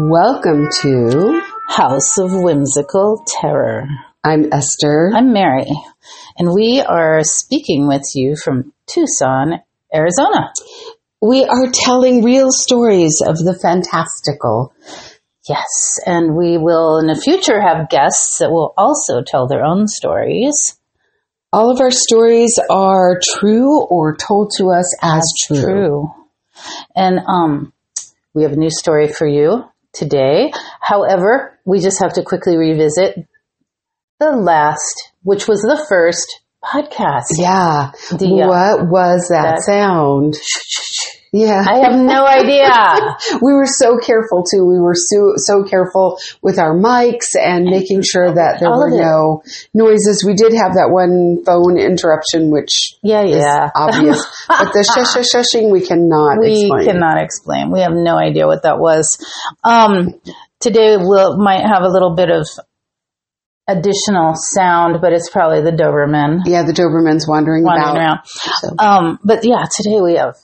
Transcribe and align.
Welcome 0.00 0.68
to 0.82 1.42
House 1.66 2.18
of 2.18 2.30
Whimsical 2.32 3.24
Terror. 3.26 3.88
I'm 4.22 4.52
Esther. 4.52 5.10
I'm 5.12 5.32
Mary, 5.32 5.66
and 6.36 6.54
we 6.54 6.80
are 6.80 7.24
speaking 7.24 7.88
with 7.88 8.04
you 8.14 8.36
from 8.36 8.72
Tucson, 8.86 9.60
Arizona. 9.92 10.52
We 11.20 11.44
are 11.44 11.66
telling 11.72 12.22
real 12.22 12.52
stories 12.52 13.20
of 13.26 13.38
the 13.38 13.58
fantastical. 13.60 14.72
Yes, 15.48 15.98
and 16.04 16.36
we 16.36 16.58
will 16.58 16.98
in 16.98 17.06
the 17.06 17.20
future 17.20 17.60
have 17.60 17.88
guests 17.88 18.38
that 18.38 18.50
will 18.50 18.74
also 18.76 19.22
tell 19.26 19.46
their 19.46 19.64
own 19.64 19.86
stories. 19.86 20.76
All 21.52 21.70
of 21.70 21.80
our 21.80 21.90
stories 21.90 22.58
are 22.68 23.18
true 23.22 23.82
or 23.86 24.14
told 24.16 24.52
to 24.58 24.70
us 24.70 24.94
as 25.02 25.22
true. 25.46 25.62
True. 25.62 26.14
And 26.94 27.20
um, 27.26 27.72
we 28.34 28.42
have 28.42 28.52
a 28.52 28.56
new 28.56 28.70
story 28.70 29.08
for 29.08 29.26
you 29.26 29.64
today. 29.92 30.52
However, 30.80 31.58
we 31.64 31.80
just 31.80 32.00
have 32.02 32.12
to 32.14 32.22
quickly 32.22 32.56
revisit 32.56 33.26
the 34.20 34.32
last, 34.32 35.12
which 35.22 35.48
was 35.48 35.62
the 35.62 35.82
first 35.88 36.40
podcast. 36.62 37.38
Yeah. 37.38 37.92
The, 38.10 38.42
uh, 38.42 38.48
what 38.48 38.90
was 38.90 39.28
that, 39.30 39.56
that- 39.56 39.62
sound? 39.62 40.34
Yeah. 41.32 41.62
I 41.66 41.78
have 41.84 41.94
no 42.00 42.24
idea. 42.26 42.70
we 43.42 43.52
were 43.52 43.66
so 43.66 43.98
careful 43.98 44.44
too. 44.44 44.64
We 44.64 44.78
were 44.80 44.94
so, 44.94 45.34
so 45.36 45.62
careful 45.64 46.18
with 46.42 46.58
our 46.58 46.74
mics 46.74 47.36
and 47.38 47.64
making 47.66 48.02
sure 48.02 48.32
that 48.32 48.60
there 48.60 48.70
All 48.70 48.78
were 48.78 48.90
no 48.90 49.42
noises. 49.74 50.24
We 50.26 50.34
did 50.34 50.52
have 50.54 50.72
that 50.74 50.88
one 50.90 51.44
phone 51.44 51.78
interruption, 51.78 52.50
which 52.50 52.94
Yeah, 53.02 53.22
is 53.24 53.36
yeah. 53.36 53.70
obvious. 53.76 54.24
but 54.48 54.72
the 54.72 54.82
shush, 54.84 55.12
shush, 55.12 55.28
shushing, 55.34 55.70
we 55.70 55.84
cannot 55.86 56.38
we 56.40 56.62
explain. 56.62 56.84
cannot 56.86 57.18
explain. 57.22 57.70
We 57.72 57.80
have 57.80 57.92
no 57.92 58.16
idea 58.16 58.46
what 58.46 58.62
that 58.62 58.78
was. 58.78 59.18
Um, 59.64 60.20
today 60.60 60.96
we'll 60.98 61.36
might 61.36 61.60
have 61.66 61.82
a 61.82 61.88
little 61.90 62.14
bit 62.14 62.30
of 62.30 62.46
additional 63.68 64.32
sound, 64.34 65.00
but 65.02 65.12
it's 65.12 65.28
probably 65.28 65.60
the 65.60 65.72
Doberman 65.76 66.40
Yeah, 66.46 66.62
the 66.64 66.72
Doberman's 66.72 67.28
wandering, 67.28 67.64
wandering 67.64 67.96
about. 67.96 67.98
around. 67.98 68.18
So, 68.24 68.68
Um, 68.78 69.18
but 69.22 69.44
yeah, 69.44 69.64
today 69.76 70.00
we 70.00 70.14
have 70.16 70.36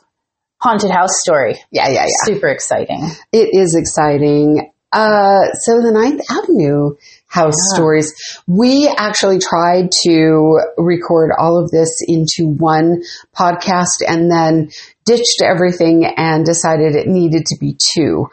haunted 0.65 0.91
house 0.91 1.21
story. 1.21 1.55
yeah, 1.71 1.89
yeah, 1.89 2.05
yeah. 2.07 2.25
Super 2.25 2.49
exciting. 2.49 3.03
It 3.33 3.49
is 3.53 3.77
exciting. 3.77 4.71
Uh, 4.93 5.53
so 5.65 5.81
the 5.83 5.91
Ninth 5.93 6.23
Avenue 6.31 6.95
house 7.27 7.55
Yeah. 7.59 7.75
stories. 7.77 8.13
We 8.47 8.89
actually 8.97 9.41
tried 9.41 9.91
to 10.05 10.61
record 10.79 11.33
all 11.37 11.59
of 11.63 11.71
this 11.71 11.91
into 12.07 12.43
one 12.49 13.03
podcast 13.37 13.99
and 14.07 14.31
then 14.31 14.71
ditched 15.05 15.43
everything 15.43 16.07
and 16.17 16.47
decided 16.47 16.95
it 16.95 17.09
needed 17.09 17.45
to 17.47 17.57
be 17.61 17.77
two. 17.93 18.29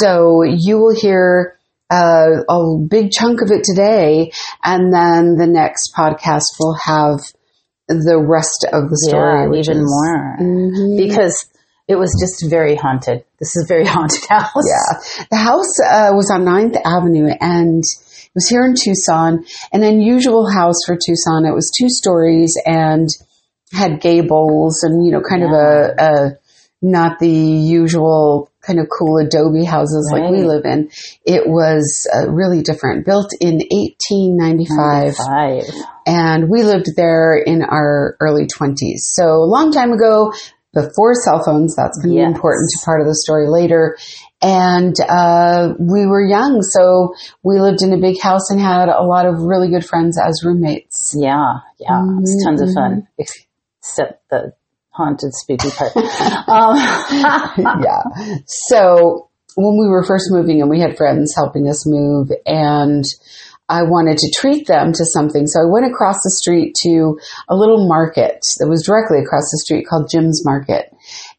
So 0.00 0.42
you 0.42 0.78
will 0.78 0.94
hear 0.94 1.54
uh, 1.90 2.42
a 2.50 2.76
big 2.88 3.10
chunk 3.10 3.40
of 3.40 3.50
it 3.50 3.62
today, 3.64 4.30
and 4.62 4.92
then 4.92 5.36
the 5.36 5.46
next 5.46 5.94
podcast 5.96 6.44
will 6.60 6.76
have 6.82 7.18
the 7.88 8.18
rest 8.18 8.66
of 8.72 8.90
the 8.90 8.98
story, 9.08 9.48
yeah, 9.54 9.60
even 9.60 9.78
more 9.82 10.36
Mhm. 10.38 10.96
because 10.98 11.46
it 11.88 11.96
was 11.96 12.14
just 12.20 12.48
very 12.50 12.76
haunted. 12.76 13.24
This 13.38 13.56
is 13.56 13.64
a 13.64 13.66
very 13.66 13.86
haunted 13.86 14.24
house. 14.28 14.52
Yeah. 14.54 15.24
The 15.30 15.36
house 15.36 15.80
uh, 15.80 16.10
was 16.12 16.30
on 16.30 16.44
9th 16.44 16.80
Avenue 16.84 17.30
and 17.40 17.82
it 17.82 18.34
was 18.34 18.48
here 18.48 18.64
in 18.64 18.74
Tucson, 18.74 19.44
an 19.72 19.82
unusual 19.82 20.48
house 20.48 20.76
for 20.86 20.94
Tucson. 20.94 21.46
It 21.46 21.54
was 21.54 21.72
two 21.76 21.88
stories 21.88 22.54
and 22.64 23.08
had 23.72 24.00
gables 24.00 24.82
and, 24.82 25.04
you 25.04 25.12
know, 25.12 25.22
kind 25.22 25.42
of 25.42 25.50
a, 25.50 25.94
a, 25.98 26.38
not 26.80 27.18
the 27.18 27.28
usual 27.28 28.50
kind 28.60 28.78
of 28.78 28.86
cool 28.96 29.16
adobe 29.16 29.64
houses 29.64 30.10
like 30.12 30.30
we 30.30 30.44
live 30.44 30.64
in. 30.64 30.90
It 31.24 31.48
was 31.48 32.06
uh, 32.14 32.30
really 32.30 32.62
different, 32.62 33.06
built 33.06 33.32
in 33.40 33.60
1895 33.70 35.16
Five. 35.16 35.64
and 36.06 36.50
we 36.50 36.62
lived 36.62 36.94
there 36.96 37.34
in 37.34 37.62
our 37.62 38.16
early 38.20 38.46
20s. 38.46 38.98
So 38.98 39.24
a 39.24 39.48
long 39.48 39.72
time 39.72 39.92
ago, 39.92 40.32
before 40.74 41.14
cell 41.14 41.42
phones, 41.44 41.74
that's 41.74 41.98
going 41.98 42.14
to 42.14 42.20
Yes. 42.20 42.28
be 42.28 42.34
important 42.34 42.70
to 42.70 42.84
part 42.84 43.00
of 43.00 43.06
the 43.06 43.14
story 43.14 43.48
later. 43.48 43.96
And 44.40 44.94
uh, 45.08 45.74
we 45.80 46.06
were 46.06 46.24
young, 46.24 46.62
so 46.62 47.14
we 47.42 47.58
lived 47.60 47.82
in 47.82 47.92
a 47.92 47.98
big 47.98 48.20
house 48.20 48.50
and 48.50 48.60
had 48.60 48.88
a 48.88 49.02
lot 49.02 49.26
of 49.26 49.40
really 49.40 49.68
good 49.68 49.84
friends 49.84 50.18
as 50.18 50.44
roommates. 50.44 51.14
Yeah, 51.18 51.54
yeah, 51.80 52.04
it's 52.20 52.44
tons 52.44 52.62
of 52.62 52.68
fun, 52.72 53.08
except 53.18 54.28
the 54.30 54.52
haunted 54.90 55.32
spooky 55.34 55.70
part. 55.70 55.96
um, 56.48 56.76
yeah. 57.82 58.02
So 58.46 59.28
when 59.56 59.76
we 59.76 59.88
were 59.88 60.04
first 60.04 60.28
moving 60.30 60.60
and 60.60 60.70
we 60.70 60.78
had 60.80 60.96
friends 60.96 61.34
helping 61.34 61.68
us 61.68 61.84
move 61.84 62.30
and 62.46 63.02
I 63.68 63.82
wanted 63.82 64.16
to 64.18 64.32
treat 64.40 64.66
them 64.66 64.92
to 64.92 65.04
something. 65.04 65.46
So 65.46 65.60
I 65.60 65.70
went 65.70 65.86
across 65.86 66.16
the 66.22 66.30
street 66.30 66.74
to 66.82 67.18
a 67.48 67.54
little 67.54 67.86
market 67.86 68.40
that 68.58 68.68
was 68.68 68.84
directly 68.84 69.18
across 69.18 69.50
the 69.50 69.60
street 69.62 69.86
called 69.86 70.08
Jim's 70.10 70.42
Market. 70.44 70.90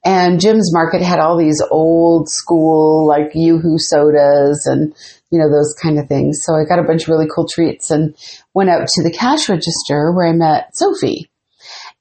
And 0.06 0.40
Jim's 0.40 0.72
Market 0.74 1.02
had 1.02 1.20
all 1.20 1.38
these 1.38 1.62
old 1.72 2.30
school, 2.30 3.08
like 3.08 3.32
Yoo-Hoo 3.34 3.78
sodas 3.78 4.68
and, 4.68 4.94
you 5.32 5.40
know, 5.40 5.50
those 5.50 5.74
kind 5.82 5.98
of 5.98 6.08
things. 6.08 6.42
So 6.44 6.54
I 6.54 6.66
got 6.66 6.80
a 6.80 6.88
bunch 6.88 7.04
of 7.04 7.10
really 7.10 7.28
cool 7.34 7.48
treats 7.52 7.90
and 7.90 8.16
went 8.54 8.70
out 8.70 8.88
to 8.88 9.04
the 9.04 9.12
cash 9.12 9.50
register 9.50 10.14
where 10.14 10.28
I 10.28 10.34
met 10.34 10.78
Sophie. 10.78 11.30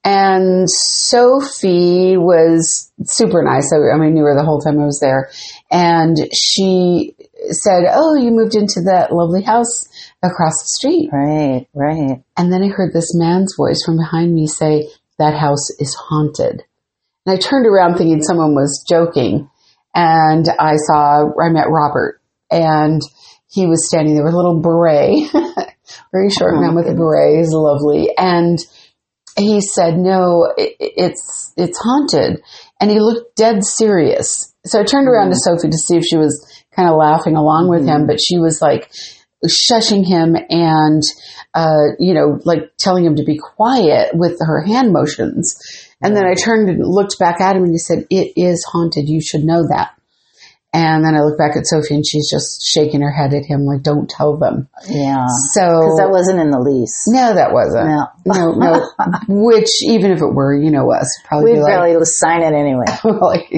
And 0.03 0.69
Sophie 0.69 2.17
was 2.17 2.91
super 3.03 3.43
nice. 3.43 3.73
I, 3.73 3.93
I 3.93 3.97
mean, 3.97 4.13
knew 4.13 4.23
her 4.23 4.35
the 4.35 4.45
whole 4.45 4.61
time 4.61 4.79
I 4.79 4.85
was 4.85 4.99
there. 4.99 5.29
And 5.69 6.15
she 6.33 7.15
said, 7.49 7.83
Oh, 7.91 8.15
you 8.15 8.31
moved 8.31 8.55
into 8.55 8.81
that 8.85 9.11
lovely 9.11 9.43
house 9.43 9.87
across 10.23 10.61
the 10.61 10.67
street. 10.67 11.09
right, 11.11 11.67
right. 11.73 12.23
And 12.37 12.51
then 12.51 12.63
I 12.63 12.67
heard 12.67 12.93
this 12.93 13.15
man's 13.15 13.55
voice 13.55 13.81
from 13.85 13.97
behind 13.97 14.33
me 14.33 14.47
say, 14.47 14.89
That 15.17 15.37
house 15.37 15.69
is 15.79 15.95
haunted. 15.95 16.63
And 17.25 17.37
I 17.37 17.37
turned 17.37 17.65
around 17.65 17.97
thinking 17.97 18.21
someone 18.21 18.55
was 18.55 18.85
joking. 18.87 19.49
And 19.95 20.47
I 20.59 20.75
saw, 20.75 21.25
I 21.41 21.49
met 21.49 21.69
Robert. 21.69 22.21
And 22.51 23.01
he 23.49 23.65
was 23.65 23.87
standing 23.87 24.15
there 24.15 24.23
with 24.23 24.33
a 24.33 24.37
little 24.37 24.61
beret, 24.61 25.31
very 26.11 26.29
short 26.29 26.55
Oh, 26.55 26.61
man 26.61 26.75
with 26.75 26.87
a 26.87 26.91
oh 26.91 26.95
beret. 26.95 27.37
He's 27.37 27.51
lovely. 27.51 28.09
And 28.17 28.59
he 29.37 29.61
said, 29.61 29.97
"No, 29.97 30.51
it, 30.57 30.75
it's 30.79 31.53
it's 31.57 31.79
haunted," 31.79 32.41
and 32.79 32.91
he 32.91 32.99
looked 32.99 33.35
dead 33.35 33.63
serious. 33.63 34.53
So 34.65 34.81
I 34.81 34.83
turned 34.83 35.07
around 35.07 35.29
to 35.29 35.35
mm-hmm. 35.35 35.57
Sophie 35.57 35.69
to 35.69 35.77
see 35.77 35.97
if 35.97 36.03
she 36.03 36.17
was 36.17 36.63
kind 36.75 36.89
of 36.89 36.97
laughing 36.97 37.35
along 37.35 37.69
with 37.69 37.81
him, 37.81 38.01
mm-hmm. 38.01 38.07
but 38.07 38.19
she 38.21 38.37
was 38.37 38.61
like 38.61 38.91
shushing 39.47 40.05
him 40.05 40.35
and 40.49 41.01
uh, 41.53 41.95
you 41.97 42.13
know, 42.13 42.39
like 42.45 42.71
telling 42.77 43.05
him 43.05 43.15
to 43.15 43.23
be 43.23 43.37
quiet 43.37 44.11
with 44.13 44.37
her 44.39 44.61
hand 44.65 44.91
motions. 44.93 45.57
And 46.01 46.15
then 46.15 46.25
I 46.25 46.33
turned 46.33 46.69
and 46.69 46.79
looked 46.85 47.19
back 47.19 47.41
at 47.41 47.55
him 47.55 47.63
and 47.63 47.71
he 47.73 47.77
said, 47.77 48.05
"It 48.09 48.33
is 48.37 48.65
haunted. 48.71 49.09
You 49.09 49.21
should 49.21 49.43
know 49.43 49.63
that." 49.69 49.91
And 50.71 51.03
then 51.03 51.15
I 51.15 51.21
looked 51.21 51.39
back 51.39 51.57
at 51.57 51.65
Sophie 51.65 51.95
and 51.95 52.05
she's 52.05 52.29
just 52.29 52.61
shaking 52.71 53.01
her 53.01 53.11
head 53.11 53.33
at 53.33 53.43
him 53.43 53.65
like, 53.65 53.81
"Don't 53.81 54.07
tell 54.07 54.37
them." 54.37 54.69
Yeah, 54.87 55.25
So 55.53 55.61
because 55.65 55.97
that 55.97 56.11
wasn't 56.11 56.39
in 56.39 56.51
the 56.51 56.59
lease. 56.59 57.05
no, 57.07 57.33
that 57.33 57.51
wasn't. 57.51 57.87
No. 57.87 58.05
no, 58.25 58.51
no. 58.53 58.85
Which, 59.27 59.69
even 59.89 60.11
if 60.11 60.21
it 60.21 60.31
were, 60.33 60.55
you 60.55 60.69
know 60.69 60.91
us, 60.93 61.09
probably 61.25 61.53
We'd 61.53 61.57
be 61.57 61.63
like, 61.63 61.97
sign 62.03 62.43
it 62.43 62.53
anyway. 62.53 62.85
like 63.03 63.49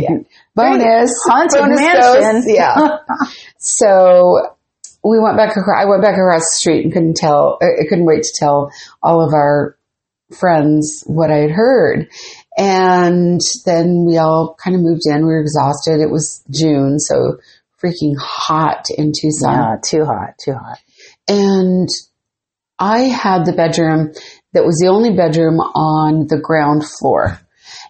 bonus, 0.55 1.11
Haunted 1.27 1.59
bonus 1.59 1.79
mansion. 1.81 2.35
dose. 2.35 2.43
Yeah. 2.47 2.97
so 3.57 4.55
we 5.03 5.19
went 5.19 5.37
back 5.37 5.55
across. 5.57 5.81
I 5.81 5.85
went 5.85 6.01
back 6.01 6.13
across 6.13 6.41
the 6.41 6.57
street 6.57 6.83
and 6.83 6.93
couldn't 6.93 7.17
tell. 7.17 7.57
Uh, 7.61 7.65
I 7.65 7.87
couldn't 7.87 8.05
wait 8.05 8.23
to 8.23 8.33
tell 8.35 8.71
all 9.01 9.25
of 9.25 9.33
our 9.33 9.77
friends 10.37 11.03
what 11.05 11.31
I 11.31 11.37
had 11.37 11.51
heard. 11.51 12.09
And 12.57 13.41
then 13.65 14.05
we 14.05 14.17
all 14.17 14.55
kind 14.63 14.75
of 14.75 14.81
moved 14.81 15.03
in. 15.05 15.25
We 15.25 15.33
were 15.33 15.41
exhausted. 15.41 16.01
It 16.01 16.11
was 16.11 16.43
June, 16.51 16.99
so 16.99 17.37
freaking 17.81 18.15
hot 18.17 18.85
in 18.95 19.11
Tucson. 19.19 19.53
Yeah, 19.53 19.75
too 19.83 20.05
hot, 20.05 20.35
too 20.43 20.53
hot. 20.53 20.79
And 21.27 21.89
I 22.77 23.01
had 23.01 23.45
the 23.45 23.53
bedroom 23.53 24.13
that 24.53 24.65
was 24.65 24.77
the 24.79 24.89
only 24.89 25.15
bedroom 25.15 25.59
on 25.59 26.27
the 26.27 26.39
ground 26.39 26.83
floor. 26.99 27.39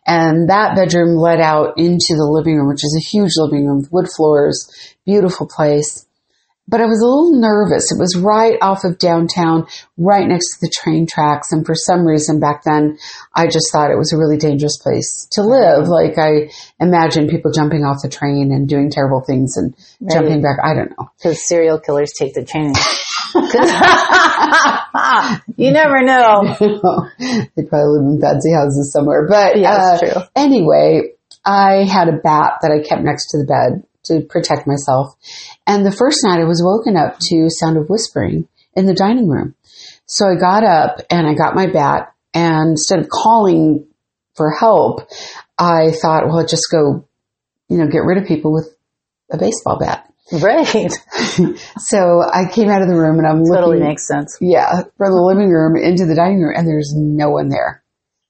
And 0.06 0.50
that 0.50 0.76
bedroom 0.76 1.16
led 1.16 1.40
out 1.40 1.78
into 1.78 2.16
the 2.16 2.30
living 2.30 2.58
room, 2.58 2.68
which 2.68 2.84
is 2.84 2.98
a 2.98 3.08
huge 3.08 3.32
living 3.38 3.68
room 3.68 3.80
with 3.80 3.92
wood 3.92 4.08
floors, 4.16 4.68
beautiful 5.06 5.48
place. 5.48 6.06
But 6.72 6.80
I 6.80 6.86
was 6.86 7.02
a 7.02 7.06
little 7.06 7.34
nervous. 7.40 7.92
It 7.92 8.00
was 8.00 8.16
right 8.18 8.58
off 8.62 8.86
of 8.86 8.98
downtown, 8.98 9.68
right 9.98 10.26
next 10.26 10.56
to 10.56 10.60
the 10.62 10.72
train 10.74 11.06
tracks. 11.06 11.52
And 11.52 11.66
for 11.66 11.76
some 11.76 12.08
reason 12.08 12.40
back 12.40 12.64
then, 12.64 12.98
I 13.36 13.48
just 13.48 13.72
thought 13.74 13.92
it 13.92 13.98
was 13.98 14.14
a 14.14 14.18
really 14.18 14.38
dangerous 14.38 14.78
place 14.78 15.28
to 15.34 15.44
live. 15.44 15.90
Like 15.90 16.18
I 16.18 16.50
imagined 16.80 17.30
people 17.30 17.52
jumping 17.52 17.84
off 17.84 17.98
the 18.02 18.08
train 18.10 18.54
and 18.54 18.70
doing 18.70 18.90
terrible 18.90 19.20
things 19.22 19.58
and 19.58 19.76
jumping 20.10 20.42
back. 20.42 20.60
I 20.64 20.74
don't 20.74 20.92
know. 20.98 21.12
Because 21.18 21.46
serial 21.46 21.78
killers 21.78 22.14
take 22.18 22.34
the 22.34 22.46
train. 22.46 22.74
you 25.58 25.72
never 25.72 26.02
know. 26.04 26.56
they 27.20 27.64
probably 27.64 28.00
live 28.00 28.14
in 28.16 28.22
fancy 28.22 28.54
houses 28.54 28.92
somewhere. 28.94 29.28
But 29.30 29.58
Yeah, 29.60 29.78
that's 29.78 30.04
uh, 30.04 30.14
true. 30.14 30.22
anyway, 30.36 31.12
I 31.46 31.84
had 31.84 32.08
a 32.08 32.18
bat 32.24 32.54
that 32.62 32.72
I 32.72 32.82
kept 32.88 33.04
next 33.04 33.28
to 33.32 33.40
the 33.40 33.46
bed 33.46 33.84
to 34.06 34.22
protect 34.22 34.68
myself. 34.68 35.16
And 35.68 35.86
the 35.86 35.92
first 35.92 36.20
night 36.24 36.42
I 36.42 36.46
was 36.46 36.62
woken 36.64 36.98
up 36.98 37.18
to 37.30 37.50
sound 37.50 37.78
of 37.78 37.90
whispering 37.90 38.48
in 38.76 38.86
the 38.86 38.94
dining 38.94 39.28
room. 39.28 39.56
So 40.06 40.26
I 40.28 40.36
got 40.40 40.64
up 40.64 41.02
and 41.10 41.28
I 41.28 41.34
got 41.34 41.56
my 41.56 41.68
bat 41.68 42.14
and 42.34 42.72
instead 42.72 43.00
of 43.00 43.10
calling 43.10 43.88
for 44.36 44.52
help, 44.52 45.08
I 45.58 45.92
thought, 45.92 46.28
well, 46.28 46.46
just 46.46 46.68
go, 46.72 47.06
you 47.70 47.78
know, 47.78 47.88
get 47.88 48.00
rid 48.04 48.18
of 48.18 48.28
people 48.28 48.54
with 48.54 48.74
a 49.32 49.38
baseball 49.38 49.78
bat. 49.80 50.08
Right. 50.32 50.92
So 51.78 52.22
I 52.22 52.50
came 52.52 52.70
out 52.70 52.82
of 52.82 52.88
the 52.88 52.96
room 52.96 53.18
and 53.18 53.28
I'm 53.28 53.44
Totally 53.44 53.78
looking, 53.78 53.88
makes 53.90 54.08
sense. 54.08 54.38
yeah, 54.40 54.84
from 54.98 55.12
the 55.12 55.22
living 55.22 55.50
room 55.50 55.76
into 55.76 56.06
the 56.06 56.16
dining 56.16 56.40
room 56.42 56.54
and 56.56 56.68
there's 56.68 56.94
no 56.96 57.30
one 57.30 57.50
there, 57.50 57.84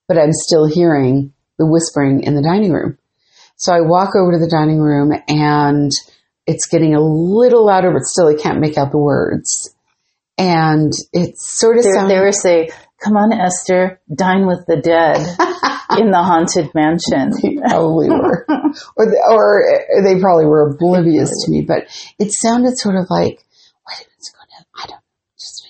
but 0.08 0.18
I'm 0.18 0.32
still 0.32 0.66
hearing 0.66 1.32
the 1.58 1.66
whispering 1.66 2.22
in 2.22 2.34
the 2.34 2.42
dining 2.42 2.72
room. 2.72 2.98
So 3.62 3.72
I 3.72 3.80
walk 3.80 4.16
over 4.16 4.32
to 4.32 4.38
the 4.40 4.50
dining 4.50 4.80
room 4.80 5.12
and 5.28 5.88
it's 6.48 6.66
getting 6.66 6.96
a 6.96 7.00
little 7.00 7.64
louder, 7.64 7.92
but 7.92 8.02
still 8.02 8.26
I 8.26 8.34
can't 8.34 8.58
make 8.58 8.76
out 8.76 8.90
the 8.90 8.98
words. 8.98 9.72
And 10.36 10.92
it 11.12 11.38
sort 11.38 11.76
of 11.76 11.84
There, 11.84 11.94
sounds, 11.94 12.08
they 12.10 12.18
were 12.18 12.32
say, 12.32 12.70
"Come 12.98 13.16
on, 13.16 13.32
Esther, 13.32 14.00
dine 14.12 14.48
with 14.48 14.66
the 14.66 14.80
dead 14.82 15.18
in 16.00 16.10
the 16.10 16.18
haunted 16.18 16.74
mansion." 16.74 17.30
they 17.40 17.54
probably 17.62 18.10
were, 18.10 18.44
or 18.96 19.06
the, 19.06 19.22
or 19.30 20.02
they 20.02 20.18
probably 20.18 20.46
were 20.46 20.74
oblivious 20.74 21.30
to 21.44 21.52
me. 21.52 21.62
But 21.62 21.86
it 22.18 22.32
sounded 22.32 22.76
sort 22.78 22.96
of 22.96 23.06
like, 23.10 23.38
wait 23.86 23.94
a 23.94 24.10
minute, 24.10 24.18
it's 24.18 24.32
going 24.34 24.48
to, 24.58 24.66
I 24.74 24.86
don't, 24.88 25.04
just 25.38 25.62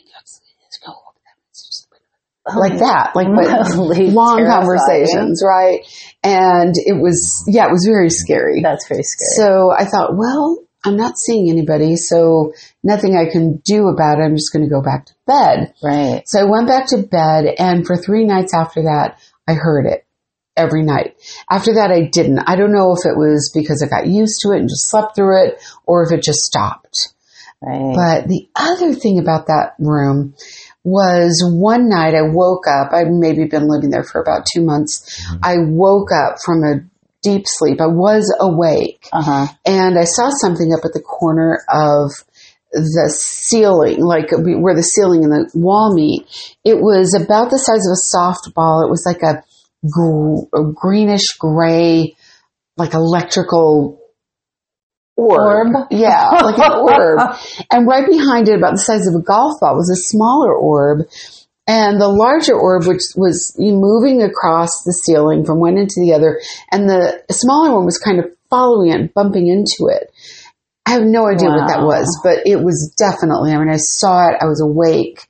let's 0.64 0.78
go 0.78 0.92
over 0.92 1.20
that. 1.20 2.56
Like 2.56 2.78
that, 2.78 3.14
like 3.14 3.28
long 3.28 4.38
terrifying. 4.38 4.46
conversations, 4.48 5.42
right? 5.44 5.84
And 6.24 6.74
it 6.76 7.00
was, 7.00 7.44
yeah, 7.48 7.66
it 7.66 7.72
was 7.72 7.86
very 7.88 8.10
scary. 8.10 8.60
That's 8.62 8.86
very 8.88 9.02
scary. 9.02 9.48
So 9.48 9.72
I 9.72 9.84
thought, 9.84 10.16
well, 10.16 10.58
I'm 10.84 10.96
not 10.96 11.18
seeing 11.18 11.48
anybody, 11.48 11.96
so 11.96 12.52
nothing 12.82 13.16
I 13.16 13.30
can 13.30 13.58
do 13.64 13.88
about 13.88 14.18
it. 14.18 14.22
I'm 14.22 14.36
just 14.36 14.52
going 14.52 14.64
to 14.64 14.70
go 14.70 14.82
back 14.82 15.06
to 15.06 15.14
bed. 15.26 15.74
right. 15.82 16.22
So 16.26 16.40
I 16.40 16.44
went 16.44 16.66
back 16.66 16.86
to 16.88 16.98
bed, 16.98 17.54
and 17.58 17.86
for 17.86 17.96
three 17.96 18.24
nights 18.24 18.52
after 18.54 18.82
that, 18.82 19.18
I 19.46 19.54
heard 19.54 19.86
it 19.86 20.04
every 20.56 20.82
night. 20.82 21.16
After 21.48 21.74
that, 21.74 21.90
I 21.90 22.02
didn't. 22.02 22.40
I 22.40 22.56
don't 22.56 22.72
know 22.72 22.92
if 22.92 23.06
it 23.06 23.16
was 23.16 23.52
because 23.54 23.82
I 23.82 23.88
got 23.88 24.08
used 24.08 24.40
to 24.42 24.52
it 24.52 24.58
and 24.58 24.68
just 24.68 24.90
slept 24.90 25.14
through 25.14 25.46
it, 25.46 25.62
or 25.86 26.02
if 26.04 26.12
it 26.12 26.22
just 26.22 26.40
stopped. 26.40 27.12
Right. 27.60 27.94
But 27.94 28.28
the 28.28 28.48
other 28.56 28.92
thing 28.92 29.20
about 29.20 29.46
that 29.46 29.74
room 29.78 30.34
was 30.84 31.42
one 31.54 31.88
night 31.88 32.14
I 32.14 32.22
woke 32.22 32.66
up. 32.66 32.92
I'd 32.92 33.10
maybe 33.10 33.44
been 33.44 33.68
living 33.68 33.90
there 33.90 34.04
for 34.04 34.20
about 34.20 34.46
two 34.52 34.64
months. 34.64 35.22
I 35.42 35.56
woke 35.58 36.10
up 36.12 36.36
from 36.44 36.64
a 36.64 36.80
deep 37.22 37.44
sleep. 37.46 37.80
I 37.80 37.86
was 37.86 38.34
awake 38.40 39.06
uh 39.12 39.22
huh. 39.22 39.46
and 39.64 39.98
I 39.98 40.04
saw 40.04 40.30
something 40.30 40.72
up 40.72 40.84
at 40.84 40.92
the 40.92 41.00
corner 41.00 41.60
of 41.72 42.10
the 42.72 43.14
ceiling, 43.14 44.04
like 44.04 44.30
where 44.32 44.74
the 44.74 44.82
ceiling 44.82 45.24
and 45.24 45.32
the 45.32 45.50
wall 45.54 45.94
meet. 45.94 46.26
It 46.64 46.78
was 46.78 47.14
about 47.14 47.50
the 47.50 47.58
size 47.58 47.86
of 47.86 47.92
a 47.92 48.16
softball. 48.16 48.84
It 48.84 48.90
was 48.90 49.04
like 49.06 49.22
a, 49.22 49.44
gr- 49.88 50.48
a 50.58 50.72
greenish 50.72 51.36
gray, 51.38 52.16
like 52.76 52.94
electrical 52.94 54.01
orb. 55.16 55.74
Orb? 55.74 55.86
Yeah, 55.90 56.28
like 56.30 56.58
an 56.58 56.72
orb. 56.72 57.36
And 57.70 57.86
right 57.86 58.08
behind 58.08 58.48
it, 58.48 58.58
about 58.58 58.72
the 58.72 58.78
size 58.78 59.06
of 59.06 59.14
a 59.14 59.22
golf 59.22 59.60
ball, 59.60 59.76
was 59.76 59.90
a 59.90 60.08
smaller 60.08 60.54
orb. 60.54 61.06
And 61.66 62.00
the 62.00 62.08
larger 62.08 62.54
orb, 62.54 62.86
which 62.86 63.02
was 63.16 63.54
moving 63.58 64.22
across 64.22 64.82
the 64.82 64.92
ceiling 64.92 65.44
from 65.44 65.60
one 65.60 65.78
end 65.78 65.90
to 65.90 66.00
the 66.00 66.12
other, 66.14 66.40
and 66.70 66.88
the 66.88 67.22
smaller 67.30 67.74
one 67.74 67.84
was 67.84 67.98
kind 67.98 68.18
of 68.18 68.26
following 68.50 68.90
it, 68.90 69.00
and 69.00 69.14
bumping 69.14 69.46
into 69.46 69.90
it. 69.90 70.10
I 70.84 70.92
have 70.92 71.04
no 71.04 71.26
idea 71.26 71.48
what 71.48 71.68
that 71.68 71.84
was, 71.84 72.20
but 72.24 72.40
it 72.44 72.56
was 72.56 72.92
definitely, 72.98 73.52
I 73.52 73.58
mean, 73.58 73.70
I 73.70 73.76
saw 73.76 74.28
it, 74.28 74.36
I 74.40 74.46
was 74.46 74.60
awake. 74.60 75.26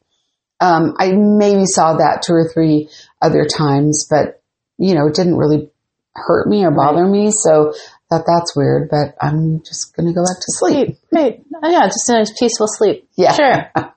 Um, 0.60 0.94
I 0.98 1.12
maybe 1.12 1.66
saw 1.66 1.98
that 1.98 2.22
two 2.26 2.32
or 2.32 2.48
three 2.48 2.88
other 3.20 3.44
times, 3.44 4.06
but, 4.08 4.40
you 4.78 4.94
know, 4.94 5.06
it 5.08 5.14
didn't 5.14 5.36
really 5.36 5.70
hurt 6.14 6.48
me 6.48 6.64
or 6.64 6.70
bother 6.70 7.06
me. 7.06 7.30
So 7.30 7.74
Thought 8.12 8.26
that's 8.26 8.54
weird, 8.54 8.90
but 8.90 9.16
I'm 9.22 9.62
just 9.64 9.96
going 9.96 10.06
to 10.06 10.12
go 10.12 10.22
back 10.22 10.36
to 10.36 10.46
sleep. 10.48 10.98
Right. 11.10 11.42
Oh, 11.62 11.70
yeah, 11.70 11.86
just 11.86 12.10
a 12.10 12.12
nice 12.12 12.38
peaceful 12.38 12.66
sleep. 12.68 13.08
Yeah. 13.16 13.32
Sure. 13.32 13.72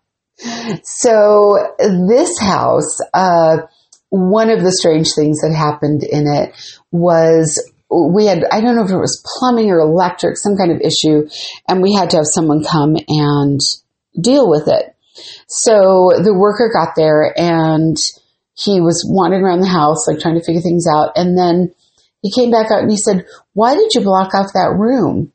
So 0.83 1.57
this 1.79 2.37
house, 2.41 2.99
uh, 3.13 3.59
one 4.09 4.49
of 4.49 4.61
the 4.63 4.71
strange 4.73 5.13
things 5.15 5.39
that 5.39 5.53
happened 5.55 6.03
in 6.03 6.27
it 6.27 6.53
was 6.91 7.71
we 7.89 8.25
had, 8.25 8.43
I 8.51 8.59
don't 8.59 8.75
know 8.75 8.83
if 8.83 8.91
it 8.91 8.97
was 8.97 9.23
plumbing 9.39 9.71
or 9.71 9.79
electric, 9.79 10.37
some 10.37 10.57
kind 10.57 10.71
of 10.71 10.81
issue, 10.81 11.29
and 11.69 11.81
we 11.81 11.93
had 11.93 12.09
to 12.09 12.17
have 12.17 12.25
someone 12.33 12.65
come 12.65 12.97
and 13.07 13.59
deal 14.21 14.49
with 14.49 14.67
it. 14.67 14.95
So 15.47 16.11
the 16.21 16.35
worker 16.37 16.69
got 16.73 16.95
there 16.97 17.33
and 17.37 17.95
he 18.57 18.81
was 18.81 19.05
wandering 19.07 19.43
around 19.43 19.61
the 19.61 19.67
house, 19.67 20.07
like 20.07 20.19
trying 20.19 20.35
to 20.35 20.43
figure 20.43 20.61
things 20.61 20.85
out. 20.87 21.11
And 21.15 21.37
then 21.37 21.74
he 22.25 22.31
came 22.31 22.49
back 22.49 22.71
out 22.71 22.81
and 22.81 22.89
he 22.89 22.97
said, 22.97 23.23
why 23.53 23.75
did 23.75 23.93
you 23.93 24.01
block 24.01 24.33
off 24.33 24.53
that 24.53 24.73
room? 24.75 25.31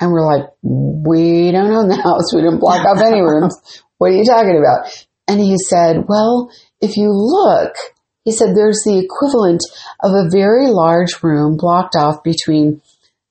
And 0.00 0.10
we're 0.10 0.24
like, 0.24 0.48
we 0.62 1.52
don't 1.52 1.70
own 1.70 1.88
the 1.88 1.96
house. 2.02 2.32
We 2.34 2.40
didn't 2.40 2.60
block 2.60 2.86
off 2.86 3.02
any 3.02 3.20
rooms. 3.20 3.54
What 3.98 4.12
are 4.12 4.14
you 4.14 4.24
talking 4.24 4.56
about? 4.56 4.88
And 5.28 5.38
he 5.40 5.56
said, 5.58 6.08
well, 6.08 6.50
if 6.80 6.96
you 6.96 7.10
look, 7.12 7.74
he 8.24 8.32
said 8.32 8.56
there's 8.56 8.80
the 8.86 8.98
equivalent 8.98 9.60
of 10.00 10.12
a 10.12 10.30
very 10.32 10.68
large 10.68 11.22
room 11.22 11.58
blocked 11.58 11.96
off 11.96 12.24
between 12.24 12.80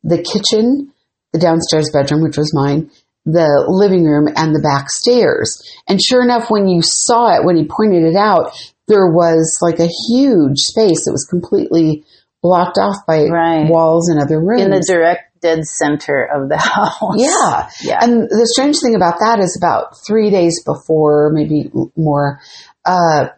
the 0.03 0.21
kitchen, 0.21 0.93
the 1.33 1.39
downstairs 1.39 1.89
bedroom, 1.91 2.21
which 2.21 2.37
was 2.37 2.53
mine, 2.53 2.91
the 3.25 3.65
living 3.67 4.05
room, 4.05 4.27
and 4.35 4.53
the 4.53 4.61
back 4.61 4.91
stairs. 4.91 5.57
And 5.87 5.99
sure 5.99 6.21
enough, 6.21 6.51
when 6.51 6.67
you 6.67 6.81
saw 6.83 7.33
it, 7.33 7.45
when 7.45 7.57
he 7.57 7.65
pointed 7.65 8.03
it 8.03 8.15
out, 8.15 8.53
there 8.87 9.07
was 9.07 9.57
like 9.59 9.79
a 9.79 9.89
huge 10.09 10.59
space 10.59 11.05
that 11.05 11.11
was 11.11 11.25
completely 11.27 12.05
blocked 12.41 12.77
off 12.77 12.97
by 13.07 13.25
Right. 13.25 13.69
walls 13.69 14.09
and 14.09 14.19
other 14.21 14.39
rooms. 14.39 14.63
In 14.63 14.71
the 14.71 14.83
direct 14.87 15.39
dead 15.41 15.63
center 15.65 16.23
of 16.23 16.49
the 16.49 16.57
house. 16.57 17.15
Yeah. 17.17 17.69
Yeah. 17.81 17.99
And 18.01 18.23
the 18.29 18.47
strange 18.53 18.79
thing 18.79 18.95
about 18.95 19.19
that 19.19 19.39
is 19.39 19.57
about 19.61 19.95
three 20.05 20.29
days 20.29 20.63
before, 20.63 21.31
maybe 21.33 21.71
more, 21.95 22.39
uh, 22.85 23.29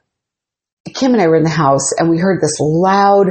Kim 0.94 1.14
and 1.14 1.22
I 1.22 1.28
were 1.28 1.38
in 1.38 1.44
the 1.44 1.50
house 1.50 1.94
and 1.98 2.10
we 2.10 2.18
heard 2.18 2.42
this 2.42 2.58
loud 2.60 3.28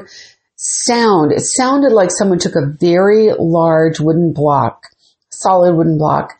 sound. 0.57 1.33
It 1.33 1.43
sounded 1.43 1.93
like 1.93 2.11
someone 2.11 2.39
took 2.39 2.55
a 2.55 2.73
very 2.81 3.31
large 3.39 4.01
wooden 4.01 4.33
block, 4.33 4.85
solid 5.31 5.75
wooden 5.77 5.99
block, 5.99 6.33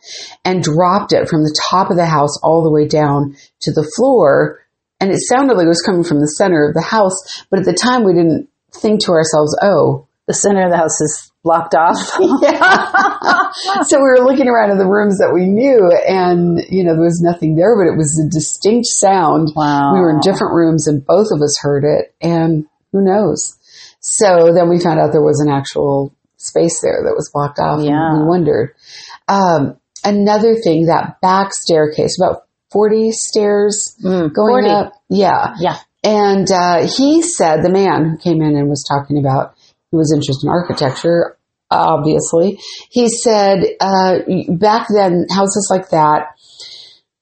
and 0.43 0.63
dropped 0.63 1.13
it 1.13 1.29
from 1.29 1.43
the 1.43 1.55
top 1.69 1.91
of 1.91 1.97
the 1.97 2.05
house 2.05 2.39
all 2.41 2.63
the 2.63 2.71
way 2.71 2.87
down 2.87 3.35
to 3.61 3.71
the 3.71 3.87
floor. 3.95 4.59
And 4.99 5.11
it 5.11 5.19
sounded 5.19 5.55
like 5.55 5.65
it 5.65 5.69
was 5.69 5.81
coming 5.85 6.03
from 6.03 6.19
the 6.19 6.27
center 6.37 6.67
of 6.67 6.73
the 6.73 6.81
house. 6.81 7.13
But 7.51 7.59
at 7.59 7.65
the 7.65 7.73
time 7.73 8.03
we 8.05 8.13
didn't 8.13 8.49
think 8.75 9.01
to 9.05 9.11
ourselves, 9.11 9.57
oh, 9.61 10.07
The 10.27 10.33
center 10.33 10.63
of 10.65 10.71
the 10.71 10.77
house 10.77 10.99
is 11.01 11.31
blocked 11.43 11.75
off. 11.75 11.97
Yeah. 12.41 12.91
So 13.83 13.97
we 13.97 14.03
were 14.03 14.25
looking 14.25 14.47
around 14.47 14.71
in 14.71 14.77
the 14.79 14.87
rooms 14.87 15.17
that 15.19 15.31
we 15.33 15.45
knew 15.45 15.91
and 16.07 16.59
you 16.69 16.83
know 16.83 16.93
there 16.93 17.03
was 17.05 17.21
nothing 17.23 17.55
there 17.55 17.75
but 17.77 17.91
it 17.91 17.95
was 17.97 18.09
a 18.19 18.29
distinct 18.29 18.87
sound 18.87 19.49
Wow. 19.55 19.93
we 19.93 19.99
were 19.99 20.09
in 20.09 20.19
different 20.21 20.53
rooms 20.55 20.87
and 20.87 21.05
both 21.05 21.27
of 21.31 21.41
us 21.41 21.55
heard 21.61 21.83
it 21.85 22.13
and 22.21 22.65
who 22.91 23.03
knows 23.05 23.55
so 23.99 24.51
then 24.53 24.69
we 24.69 24.79
found 24.79 24.99
out 24.99 25.11
there 25.11 25.21
was 25.21 25.39
an 25.39 25.51
actual 25.53 26.13
space 26.37 26.81
there 26.81 27.03
that 27.05 27.13
was 27.15 27.29
blocked 27.33 27.59
off 27.59 27.81
Yeah. 27.83 27.93
and 27.93 28.23
we 28.23 28.27
wondered 28.27 28.73
um, 29.27 29.77
another 30.03 30.55
thing 30.55 30.87
that 30.87 31.21
back 31.21 31.51
staircase 31.53 32.17
about 32.19 32.43
40 32.71 33.11
stairs 33.11 33.95
Mm, 34.03 34.33
going 34.33 34.65
40. 34.65 34.69
up 34.69 34.93
yeah 35.09 35.53
Yeah. 35.59 35.77
And 36.03 36.49
uh, 36.51 36.87
he 36.87 37.21
said, 37.21 37.63
the 37.63 37.71
man 37.71 38.09
who 38.09 38.17
came 38.17 38.41
in 38.41 38.55
and 38.55 38.69
was 38.69 38.83
talking 38.87 39.17
about, 39.17 39.55
who 39.91 39.97
was 39.97 40.11
interested 40.13 40.47
in 40.47 40.51
architecture, 40.51 41.37
obviously, 41.71 42.59
he 42.89 43.07
said, 43.09 43.59
uh, 43.79 44.19
back 44.49 44.87
then, 44.93 45.25
houses 45.31 45.67
like 45.71 45.89
that, 45.89 46.35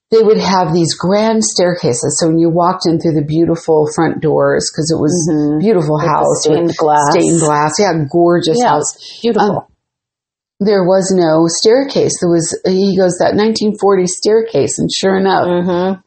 they 0.10 0.22
would 0.22 0.40
have 0.40 0.74
these 0.74 0.94
grand 0.96 1.42
staircases. 1.44 2.18
So 2.20 2.28
when 2.28 2.38
you 2.40 2.50
walked 2.50 2.86
in 2.86 3.00
through 3.00 3.14
the 3.16 3.24
beautiful 3.26 3.88
front 3.96 4.20
doors, 4.22 4.70
because 4.70 4.92
it 4.92 5.00
was 5.00 5.16
Mhm. 5.32 5.56
a 5.56 5.60
beautiful 5.60 5.96
With 5.96 6.06
house 6.08 6.44
stained 6.44 6.76
glass. 6.76 7.12
stained 7.12 7.40
glass, 7.40 7.80
yeah, 7.80 7.94
gorgeous 8.12 8.58
Yeah. 8.60 8.68
house. 8.70 9.20
Beautiful. 9.22 9.50
Um, 9.52 9.66
There 10.64 10.84
was 10.84 11.12
no 11.16 11.48
staircase. 11.48 12.12
There 12.22 12.30
was, 12.30 12.54
he 12.68 12.96
goes, 12.96 13.18
that 13.18 13.34
1940 13.36 14.06
staircase, 14.06 14.78
and 14.78 14.92
sure 14.94 15.18
enough, 15.18 15.48
mm-hmm. 15.48 16.00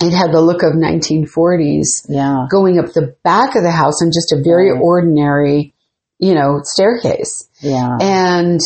It 0.00 0.12
had 0.12 0.32
the 0.32 0.40
look 0.40 0.62
of 0.62 0.72
1940s 0.74 2.06
Yeah. 2.08 2.46
going 2.50 2.78
up 2.78 2.92
the 2.92 3.14
back 3.24 3.54
of 3.56 3.62
the 3.62 3.70
house 3.70 4.02
on 4.02 4.10
just 4.12 4.32
a 4.32 4.42
very 4.42 4.72
Right. 4.72 4.80
ordinary, 4.82 5.74
you 6.18 6.34
know, 6.34 6.60
staircase. 6.64 7.48
Yeah. 7.60 7.96
And 8.00 8.60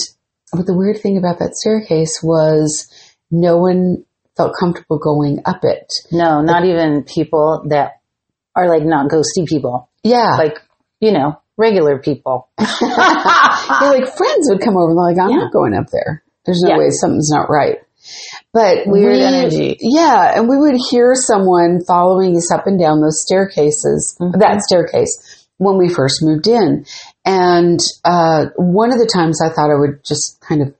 but 0.52 0.66
the 0.66 0.76
weird 0.76 1.00
thing 1.02 1.18
about 1.18 1.38
that 1.40 1.54
staircase 1.54 2.20
was 2.22 2.88
no 3.30 3.58
one 3.58 4.04
felt 4.36 4.54
comfortable 4.58 4.98
going 4.98 5.40
up 5.44 5.60
it. 5.64 5.92
No, 6.10 6.40
not 6.40 6.64
even 6.64 7.02
people 7.04 7.64
that 7.68 7.92
are 8.56 8.68
like 8.68 8.82
not 8.84 9.10
ghosty 9.10 9.44
people. 9.46 9.90
Yeah. 10.02 10.36
Like, 10.38 10.58
you 11.00 11.12
know, 11.12 11.36
regular 11.58 11.98
people. 11.98 12.48
Yeah, 12.60 13.90
like 13.90 14.08
friends 14.16 14.48
would 14.50 14.60
come 14.62 14.76
over 14.76 14.90
and 14.90 14.98
they're 14.98 15.04
like, 15.14 15.18
I'm 15.20 15.30
Yeah. 15.30 15.44
not 15.44 15.52
going 15.52 15.74
up 15.74 15.86
there. 15.92 16.22
There's 16.46 16.62
no 16.62 16.70
Yeah. 16.70 16.78
way 16.78 16.90
something's 16.90 17.30
not 17.30 17.50
right. 17.50 17.78
But 18.52 18.86
Weird 18.86 19.12
we- 19.12 19.22
energy. 19.22 19.76
Yeah, 19.80 20.38
and 20.38 20.48
we 20.48 20.56
would 20.56 20.76
hear 20.90 21.14
someone 21.14 21.80
following 21.86 22.36
us 22.36 22.50
up 22.52 22.66
and 22.66 22.78
down 22.80 23.00
those 23.00 23.22
staircases, 23.22 24.16
Mm-hmm. 24.20 24.38
that 24.40 24.62
staircase, 24.62 25.46
when 25.58 25.76
we 25.76 25.88
first 25.92 26.20
moved 26.22 26.46
in. 26.48 26.84
And 27.24 27.78
uh, 28.04 28.46
one 28.56 28.92
of 28.92 28.98
the 28.98 29.10
times 29.12 29.40
I 29.42 29.48
thought 29.50 29.70
I 29.70 29.78
would 29.78 30.04
just 30.04 30.40
kind 30.40 30.62
of 30.62 30.74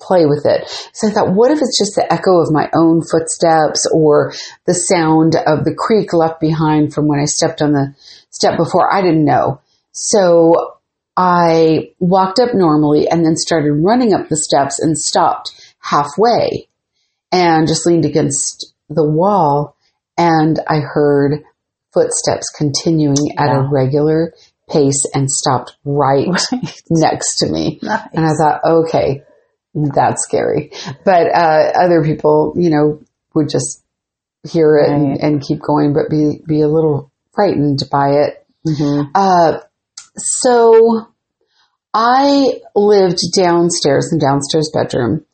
play 0.00 0.24
with 0.24 0.46
it. 0.46 0.66
So 0.94 1.08
I 1.08 1.10
thought, 1.10 1.34
what 1.34 1.50
if 1.50 1.58
it's 1.60 1.78
just 1.78 1.94
the 1.94 2.10
echo 2.10 2.40
of 2.40 2.50
my 2.50 2.70
own 2.74 3.02
footsteps 3.02 3.86
or 3.92 4.32
the 4.64 4.72
sound 4.72 5.34
of 5.36 5.64
the 5.64 5.74
creak 5.76 6.14
left 6.14 6.40
behind 6.40 6.94
from 6.94 7.06
when 7.06 7.20
I 7.20 7.26
stepped 7.26 7.60
on 7.60 7.72
the 7.72 7.94
step 8.30 8.56
before? 8.56 8.90
I 8.90 9.02
didn't 9.02 9.26
know. 9.26 9.60
So 9.92 10.76
I 11.18 11.90
walked 11.98 12.38
up 12.38 12.54
normally 12.54 13.08
and 13.08 13.22
then 13.26 13.36
started 13.36 13.72
running 13.74 14.14
up 14.14 14.28
the 14.30 14.38
steps 14.38 14.78
and 14.78 14.96
stopped 14.96 15.52
halfway 15.80 16.68
and 17.32 17.66
just 17.68 17.86
leaned 17.86 18.04
against 18.04 18.72
the 18.88 19.04
wall 19.08 19.76
and 20.18 20.58
I 20.68 20.80
heard 20.80 21.42
footsteps 21.92 22.50
continuing 22.56 23.16
at 23.38 23.48
a 23.54 23.68
regular 23.70 24.32
pace 24.68 25.04
and 25.14 25.30
stopped 25.30 25.76
right 25.84 26.28
next 26.90 27.38
to 27.38 27.50
me. 27.50 27.78
Nice. 27.82 28.08
And 28.12 28.24
I 28.24 28.30
thought, 28.38 28.60
okay, 28.64 29.22
that's 29.74 30.22
scary. 30.24 30.70
But 31.04 31.26
uh, 31.34 31.72
other 31.82 32.04
people, 32.04 32.54
you 32.56 32.70
know, 32.70 33.00
would 33.34 33.48
just 33.48 33.82
hear 34.48 34.76
it 34.78 34.90
and, 34.90 35.08
Right. 35.10 35.20
and 35.20 35.42
keep 35.42 35.60
going, 35.60 35.92
but 35.92 36.08
be 36.10 36.40
be 36.46 36.60
a 36.60 36.68
little 36.68 37.10
frightened 37.34 37.80
by 37.90 38.10
it. 38.10 38.46
Mhm. 38.66 39.10
Uh, 39.14 39.58
so 40.16 41.06
I 41.92 42.60
lived 42.74 43.18
downstairs 43.36 44.12
in 44.12 44.18
downstairs 44.18 44.70
bedroom, 44.72 45.24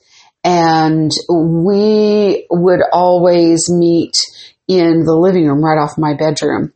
and 0.47 1.11
we 1.29 2.47
would 2.51 2.81
always 2.93 3.69
meet 3.69 4.15
in 4.69 5.05
the 5.05 5.15
living 5.17 5.47
room 5.47 5.63
right 5.63 5.77
off 5.79 5.99
my 5.99 6.15
bedroom. 6.15 6.73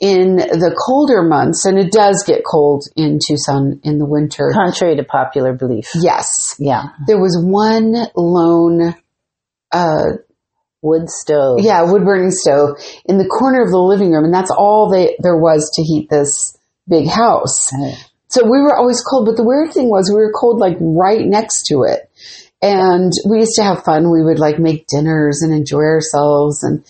In 0.00 0.36
the 0.36 0.74
colder 0.86 1.22
months, 1.22 1.66
and 1.66 1.78
it 1.78 1.92
does 1.92 2.24
get 2.26 2.42
cold 2.50 2.84
in 2.96 3.18
Tucson 3.26 3.80
in 3.84 3.98
the 3.98 4.06
winter. 4.06 4.50
Contrary 4.52 4.96
to 4.96 5.04
popular 5.04 5.52
belief. 5.52 5.90
Yes, 5.94 6.56
Yeah. 6.58 6.84
there 7.06 7.20
was 7.20 7.36
one 7.38 7.94
lone 8.16 8.94
uh, 9.70 10.04
Wood 10.80 11.08
stove. 11.08 11.60
yeah, 11.62 11.82
wood 11.90 12.04
burning 12.04 12.30
stove 12.30 12.76
in 13.06 13.16
the 13.18 13.26
corner 13.26 13.62
of 13.62 13.70
the 13.70 13.78
living 13.78 14.10
room, 14.10 14.24
and 14.24 14.34
that's 14.34 14.50
all 14.50 14.90
they 14.90 15.16
there 15.20 15.36
was 15.38 15.70
to 15.76 15.82
heat 15.82 16.08
this 16.10 16.56
big 16.88 17.06
house. 17.08 17.70
Right. 17.72 17.96
So 18.28 18.42
we 18.44 18.60
were 18.60 18.76
always 18.76 19.00
cold, 19.02 19.26
but 19.26 19.36
the 19.36 19.44
weird 19.44 19.72
thing 19.72 19.88
was 19.88 20.10
we 20.10 20.16
were 20.16 20.32
cold 20.32 20.58
like 20.60 20.76
right 20.80 21.24
next 21.24 21.64
to 21.68 21.84
it. 21.84 22.10
And 22.64 23.12
we 23.28 23.38
used 23.40 23.56
to 23.56 23.62
have 23.64 23.84
fun. 23.84 24.10
We 24.10 24.22
would 24.22 24.38
like 24.38 24.58
make 24.58 24.86
dinners 24.86 25.40
and 25.42 25.52
enjoy 25.52 25.82
ourselves 25.82 26.62
and, 26.64 26.82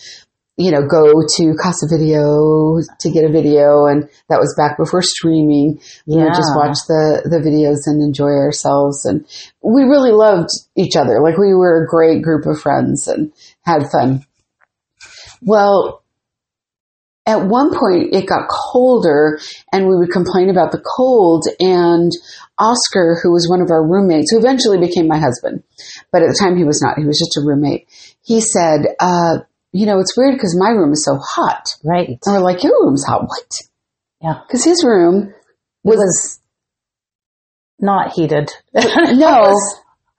you 0.55 0.71
know, 0.71 0.87
go 0.87 1.11
to 1.35 1.53
Casa 1.61 1.85
Video 1.91 2.79
to 3.01 3.11
get 3.11 3.25
a 3.25 3.31
video. 3.31 3.85
And 3.85 4.07
that 4.29 4.39
was 4.39 4.55
back 4.55 4.77
before 4.77 5.01
streaming. 5.01 5.81
We 6.07 6.15
would 6.23 6.33
just 6.33 6.53
Yeah. 6.55 6.67
watch 6.67 6.77
the, 6.87 7.27
the 7.29 7.39
videos 7.43 7.87
and 7.91 8.01
enjoy 8.01 8.31
ourselves. 8.31 9.03
And 9.03 9.25
we 9.61 9.83
really 9.83 10.11
loved 10.13 10.49
each 10.77 10.95
other. 10.95 11.19
Like 11.21 11.37
we 11.37 11.53
were 11.53 11.83
a 11.83 11.87
great 11.87 12.21
group 12.23 12.45
of 12.45 12.59
friends 12.59 13.07
and 13.09 13.33
had 13.65 13.91
fun. 13.91 14.23
Well, 15.41 16.03
at 17.25 17.45
one 17.47 17.71
point 17.71 18.13
it 18.13 18.27
got 18.27 18.47
colder 18.47 19.39
and 19.71 19.87
we 19.87 19.97
would 19.97 20.11
complain 20.11 20.49
about 20.49 20.71
the 20.71 20.83
cold 20.97 21.43
and 21.59 22.11
Oscar, 22.57 23.19
who 23.21 23.31
was 23.31 23.49
one 23.49 23.61
of 23.61 23.71
our 23.71 23.85
roommates, 23.85 24.31
who 24.31 24.39
eventually 24.39 24.79
became 24.79 25.07
my 25.07 25.17
husband, 25.17 25.63
but 26.11 26.21
at 26.21 26.29
the 26.29 26.37
time 26.39 26.57
he 26.57 26.63
was 26.63 26.81
not, 26.81 26.97
he 26.97 27.05
was 27.05 27.19
just 27.19 27.37
a 27.37 27.45
roommate. 27.45 27.87
He 28.21 28.41
said, 28.41 28.87
uh, 28.99 29.39
you 29.71 29.85
know, 29.85 29.99
it's 29.99 30.15
weird 30.15 30.35
because 30.35 30.57
my 30.57 30.69
room 30.69 30.93
is 30.93 31.03
so 31.03 31.17
hot. 31.17 31.67
Right. 31.83 32.09
And 32.09 32.19
we're 32.27 32.39
like, 32.39 32.63
your 32.63 32.73
room's 32.81 33.05
hot. 33.05 33.23
What? 33.27 33.51
Yeah. 34.21 34.39
Because 34.47 34.63
his 34.63 34.85
room 34.85 35.33
It 35.83 35.97
was 35.97 36.39
not 37.79 38.13
heated. 38.13 38.51
no, 38.73 39.53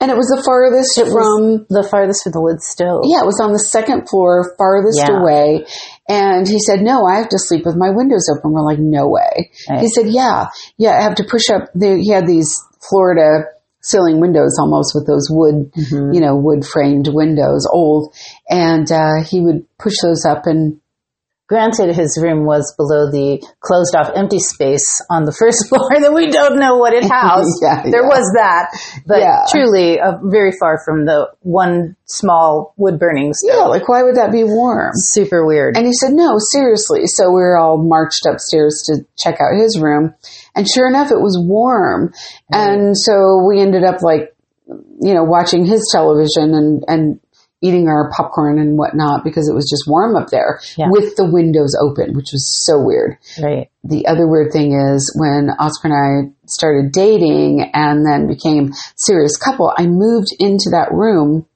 and 0.01 0.11
it 0.11 0.17
was 0.17 0.27
the 0.29 0.43
farthest 0.45 0.99
It 0.99 1.11
from 1.11 1.67
the 1.71 1.87
farthest 1.89 2.23
from 2.25 2.33
the 2.33 2.41
wood 2.43 2.61
stove. 2.61 3.03
Yeah, 3.05 3.21
it 3.23 3.27
was 3.27 3.41
on 3.41 3.53
the 3.53 3.59
second 3.59 4.09
floor, 4.09 4.55
farthest 4.59 4.99
Yeah. 5.01 5.21
away. 5.21 5.67
And 6.09 6.47
he 6.47 6.59
said, 6.59 6.83
No, 6.83 7.07
I 7.07 7.17
have 7.17 7.29
to 7.31 7.39
sleep 7.39 7.65
with 7.65 7.77
my 7.77 7.91
windows 7.91 8.29
open. 8.31 8.53
We're 8.53 8.63
like, 8.65 8.79
No 8.79 9.09
way. 9.09 9.51
Right. 9.69 9.81
He 9.81 9.89
said, 9.89 10.07
Yeah, 10.09 10.49
yeah, 10.77 10.99
I 10.99 11.03
have 11.03 11.17
to 11.17 11.25
push 11.25 11.49
up. 11.51 11.71
The, 11.75 11.97
he 11.97 12.11
had 12.13 12.27
these 12.27 12.53
floor 12.89 13.15
to 13.15 13.45
ceiling 13.81 14.21
windows 14.21 14.59
almost 14.61 14.93
with 14.95 15.07
those 15.07 15.29
wood, 15.31 15.71
Mhm. 15.73 16.13
you 16.15 16.21
know, 16.21 16.37
wood 16.37 16.65
framed 16.67 17.09
windows, 17.09 17.67
old. 17.71 18.13
And 18.51 18.91
uh, 18.91 19.23
he 19.25 19.41
would 19.41 19.65
push 19.79 19.95
those 20.03 20.25
up 20.25 20.47
and 20.47 20.81
Granted, 21.49 21.95
his 21.95 22.19
room 22.21 22.45
was 22.45 22.75
below 22.77 23.11
the 23.11 23.39
closed 23.61 23.95
off 23.95 24.11
empty 24.17 24.41
space 24.41 25.01
on 25.09 25.25
the 25.25 25.33
first 25.39 25.69
floor 25.69 25.89
that 26.01 26.13
we 26.13 26.27
don't 26.31 26.59
know 26.59 26.77
what 26.79 26.93
it 26.93 27.05
housed. 27.11 27.63
Yeah, 27.63 27.83
there 27.83 28.03
yeah. 28.03 28.09
was 28.09 28.33
that, 28.37 28.71
but 29.07 29.21
Yeah. 29.21 29.45
truly 29.51 30.01
uh, 30.01 30.19
very 30.25 30.51
far 30.59 30.81
from 30.85 31.07
the 31.07 31.31
one 31.43 31.95
small 32.07 32.75
wood 32.77 32.99
burning 32.99 33.33
stove. 33.33 33.55
yeah, 33.55 33.65
like, 33.67 33.89
why 33.89 34.03
would 34.03 34.17
that 34.17 34.33
be 34.33 34.43
warm? 34.43 34.91
Super 34.95 35.47
weird. 35.47 35.77
And 35.77 35.87
he 35.87 35.93
said, 35.93 36.13
no, 36.13 36.37
seriously. 36.39 37.07
So 37.07 37.29
we 37.29 37.35
were 37.41 37.57
all 37.59 37.79
marched 37.79 38.27
upstairs 38.29 38.83
to 38.87 39.07
check 39.17 39.41
out 39.41 39.57
his 39.57 39.79
room. 39.81 40.15
And 40.55 40.67
sure 40.69 40.89
enough, 40.89 41.11
it 41.13 41.21
was 41.21 41.39
warm. 41.41 42.13
And 42.51 42.97
so 42.99 43.45
we 43.47 43.61
ended 43.61 43.85
up 43.85 44.03
like, 44.03 44.35
you 45.01 45.15
know, 45.15 45.23
watching 45.25 45.65
his 45.65 45.89
television 45.93 46.55
and, 46.55 46.85
and 46.89 47.21
eating 47.63 47.89
our 47.89 48.11
popcorn 48.15 48.59
and 48.59 48.77
whatnot 48.79 49.25
because 49.25 49.49
it 49.49 49.55
was 49.55 49.69
just 49.69 49.85
warm 49.89 50.15
up 50.15 50.29
there 50.29 50.61
Yeah. 50.77 50.89
with 50.91 51.17
the 51.17 51.25
windows 51.31 51.75
open, 51.81 52.15
which 52.15 52.31
was 52.33 52.47
so 52.65 52.79
weird. 52.83 53.17
right. 53.43 53.71
The 53.83 54.07
other 54.07 54.27
weird 54.29 54.53
thing 54.53 54.73
is 54.75 55.15
when 55.19 55.49
Oscar 55.59 55.89
and 55.89 55.95
I 55.95 56.35
started 56.47 56.93
dating 56.93 57.71
and 57.73 58.05
then 58.05 58.27
became 58.27 58.73
serious 58.97 59.37
couple, 59.37 59.73
I 59.77 59.87
moved 59.87 60.29
into 60.39 60.71
that 60.73 60.93
room 60.93 61.47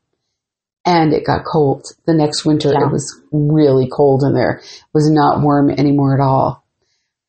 and 0.86 1.12
it 1.12 1.26
got 1.26 1.44
cold. 1.44 1.84
The 2.06 2.14
next 2.14 2.46
winter, 2.46 2.70
Yeah. 2.72 2.86
it 2.86 2.92
was 2.92 3.20
really 3.32 3.88
cold 3.94 4.22
in 4.24 4.32
there. 4.32 4.58
It 4.62 4.94
was 4.94 5.10
not 5.10 5.42
warm 5.42 5.70
anymore 5.70 6.14
at 6.14 6.24
all. 6.24 6.64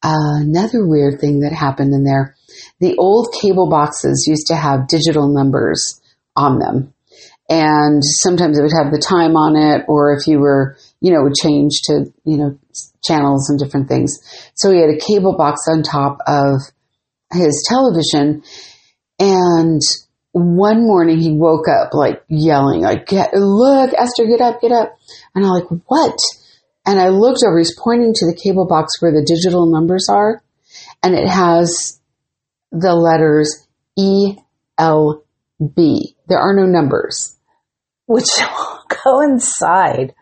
another 0.03 0.87
weird 0.87 1.19
thing 1.19 1.41
that 1.41 1.51
happened 1.53 1.93
in 1.93 2.03
there, 2.03 2.35
the 2.79 2.95
old 2.97 3.27
cable 3.39 3.69
boxes 3.69 4.25
used 4.27 4.47
to 4.47 4.55
have 4.55 4.87
digital 4.87 5.27
numbers 5.27 6.01
on 6.35 6.57
them. 6.57 6.91
And 7.53 8.01
sometimes 8.01 8.57
it 8.57 8.61
would 8.61 8.71
have 8.71 8.93
the 8.93 9.05
time 9.05 9.35
on 9.35 9.57
it, 9.57 9.83
or 9.89 10.15
if 10.15 10.25
you 10.25 10.39
were, 10.39 10.77
you 11.01 11.11
know, 11.11 11.19
it 11.19 11.23
would 11.23 11.35
change 11.35 11.81
to, 11.87 12.05
you 12.23 12.37
know, 12.37 12.57
channels 13.03 13.49
and 13.49 13.59
different 13.59 13.89
things. 13.89 14.17
So 14.55 14.71
he 14.71 14.79
had 14.79 14.89
a 14.89 14.97
cable 14.97 15.35
box 15.35 15.59
on 15.69 15.83
top 15.83 16.19
of 16.25 16.61
his 17.33 17.67
television. 17.67 18.43
And 19.19 19.81
one 20.31 20.87
morning 20.87 21.19
he 21.19 21.33
woke 21.33 21.67
up 21.67 21.93
like 21.93 22.23
yelling, 22.29 22.83
like, 22.83 23.07
get, 23.07 23.33
look, 23.33 23.91
Esther, 23.97 24.27
get 24.27 24.39
up, 24.39 24.61
get 24.61 24.71
up. 24.71 24.95
And 25.35 25.43
I'm 25.43 25.51
like, 25.51 25.67
what? 25.87 26.17
And 26.85 27.01
I 27.01 27.09
looked 27.09 27.41
over, 27.45 27.57
he's 27.57 27.77
pointing 27.77 28.13
to 28.13 28.25
the 28.27 28.39
cable 28.41 28.65
box 28.65 29.01
where 29.01 29.11
the 29.11 29.27
digital 29.27 29.69
numbers 29.69 30.07
are. 30.09 30.41
And 31.03 31.15
it 31.15 31.27
has 31.27 31.99
the 32.71 32.95
letters 32.95 33.67
E 33.97 34.37
L 34.77 35.25
B. 35.75 36.15
There 36.29 36.39
are 36.39 36.55
no 36.55 36.63
numbers. 36.63 37.35
Which 38.11 38.29
coincide 38.89 40.13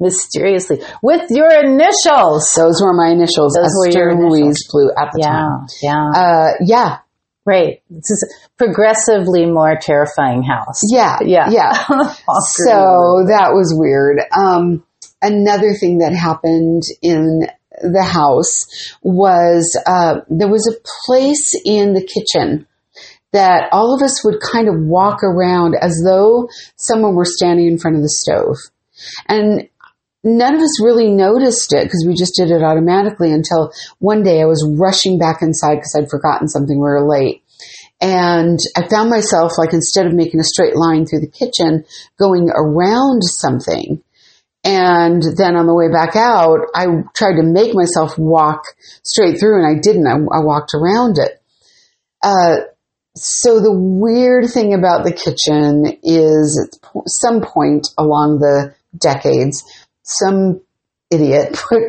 mysteriously 0.00 0.82
with 1.02 1.30
your 1.30 1.48
initials. 1.52 2.50
Those 2.56 2.82
were 2.82 2.92
my 2.94 3.10
initials. 3.12 3.54
Those 3.54 3.72
were 3.78 3.90
your 3.90 4.10
initials. 4.10 4.40
Louise 4.40 4.68
Blue 4.70 4.90
at 4.96 5.12
the 5.12 5.22
time. 5.22 5.66
Yeah, 5.82 5.90
yeah. 5.90 6.10
Uh, 6.20 6.48
yeah, 6.64 6.98
right. 7.46 7.82
This 7.90 8.10
is 8.10 8.34
progressively 8.58 9.46
more 9.46 9.76
terrifying 9.80 10.42
house. 10.42 10.80
yeah, 10.90 11.18
Yeah. 11.22 11.48
yeah. 11.50 11.72
so 11.88 13.24
that 13.28 13.50
was 13.52 13.74
weird. 13.76 14.20
Um, 14.36 14.84
another 15.22 15.74
thing 15.74 15.98
that 15.98 16.12
happened 16.14 16.82
in 17.02 17.46
the 17.82 18.02
house 18.04 18.96
was 19.02 19.80
uh, 19.86 20.20
there 20.28 20.48
was 20.48 20.66
a 20.68 20.78
place 21.06 21.54
in 21.64 21.94
the 21.94 22.02
kitchen 22.02 22.66
that 23.34 23.68
all 23.72 23.94
of 23.94 24.00
us 24.00 24.24
would 24.24 24.40
kind 24.40 24.68
of 24.68 24.76
walk 24.78 25.24
around 25.24 25.74
as 25.74 26.00
though 26.06 26.48
someone 26.76 27.16
were 27.16 27.24
standing 27.24 27.66
in 27.66 27.78
front 27.78 27.96
of 27.96 28.02
the 28.02 28.08
stove. 28.08 28.56
And 29.28 29.68
none 30.22 30.54
of 30.54 30.62
us 30.62 30.82
really 30.82 31.10
noticed 31.10 31.72
it 31.72 31.82
because 31.82 32.04
we 32.06 32.14
just 32.14 32.36
did 32.36 32.52
it 32.52 32.62
automatically 32.62 33.32
until 33.32 33.72
one 33.98 34.22
day 34.22 34.40
I 34.40 34.46
was 34.46 34.64
rushing 34.78 35.18
back 35.18 35.42
inside 35.42 35.76
because 35.76 35.96
I'd 35.98 36.10
forgotten 36.10 36.46
something. 36.46 36.76
We 36.76 36.82
were 36.82 37.08
late. 37.08 37.42
And 38.00 38.58
I 38.76 38.86
found 38.86 39.10
myself 39.10 39.58
like 39.58 39.72
instead 39.72 40.06
of 40.06 40.14
making 40.14 40.38
a 40.38 40.44
straight 40.44 40.76
line 40.76 41.04
through 41.04 41.20
the 41.20 41.26
kitchen, 41.26 41.84
going 42.18 42.50
around 42.54 43.22
something. 43.24 44.00
And 44.62 45.22
then 45.36 45.56
on 45.56 45.66
the 45.66 45.74
way 45.74 45.90
back 45.90 46.14
out, 46.14 46.60
I 46.72 46.86
tried 47.16 47.36
to 47.36 47.42
make 47.42 47.74
myself 47.74 48.16
walk 48.16 48.62
straight 49.02 49.40
through 49.40 49.58
and 49.58 49.66
I 49.66 49.80
didn't. 49.80 50.06
I, 50.06 50.14
I 50.14 50.44
walked 50.44 50.70
around 50.72 51.18
it. 51.18 51.42
Uh, 52.22 52.70
so 53.16 53.60
the 53.60 53.72
weird 53.72 54.50
thing 54.50 54.74
about 54.74 55.04
the 55.04 55.12
kitchen 55.12 55.98
is 56.02 56.58
at 56.58 56.78
some 57.06 57.40
point 57.42 57.88
along 57.96 58.38
the 58.40 58.74
decades, 58.98 59.62
some 60.02 60.60
idiot 61.10 61.52
put 61.68 61.82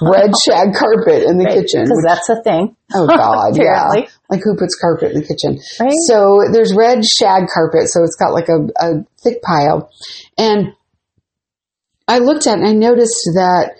red 0.00 0.30
shag 0.46 0.72
carpet 0.74 1.24
in 1.24 1.36
the 1.36 1.44
Right, 1.44 1.54
kitchen. 1.60 1.84
Because 1.84 2.04
that's 2.06 2.28
a 2.30 2.42
thing. 2.42 2.76
oh 2.94 3.06
God, 3.06 3.56
yeah. 3.60 3.88
Like 4.30 4.40
who 4.42 4.56
puts 4.56 4.74
carpet 4.80 5.12
in 5.12 5.20
the 5.20 5.26
kitchen? 5.26 5.58
Right. 5.78 5.92
So 6.08 6.40
there's 6.52 6.74
red 6.74 7.04
shag 7.04 7.48
carpet, 7.52 7.88
so 7.88 8.02
it's 8.02 8.16
got 8.16 8.32
like 8.32 8.48
a, 8.48 8.68
a 8.80 9.04
thick 9.22 9.42
pile. 9.42 9.90
And 10.38 10.72
I 12.08 12.18
looked 12.18 12.46
at 12.46 12.58
it 12.58 12.60
and 12.60 12.68
I 12.68 12.72
noticed 12.72 13.28
that 13.34 13.72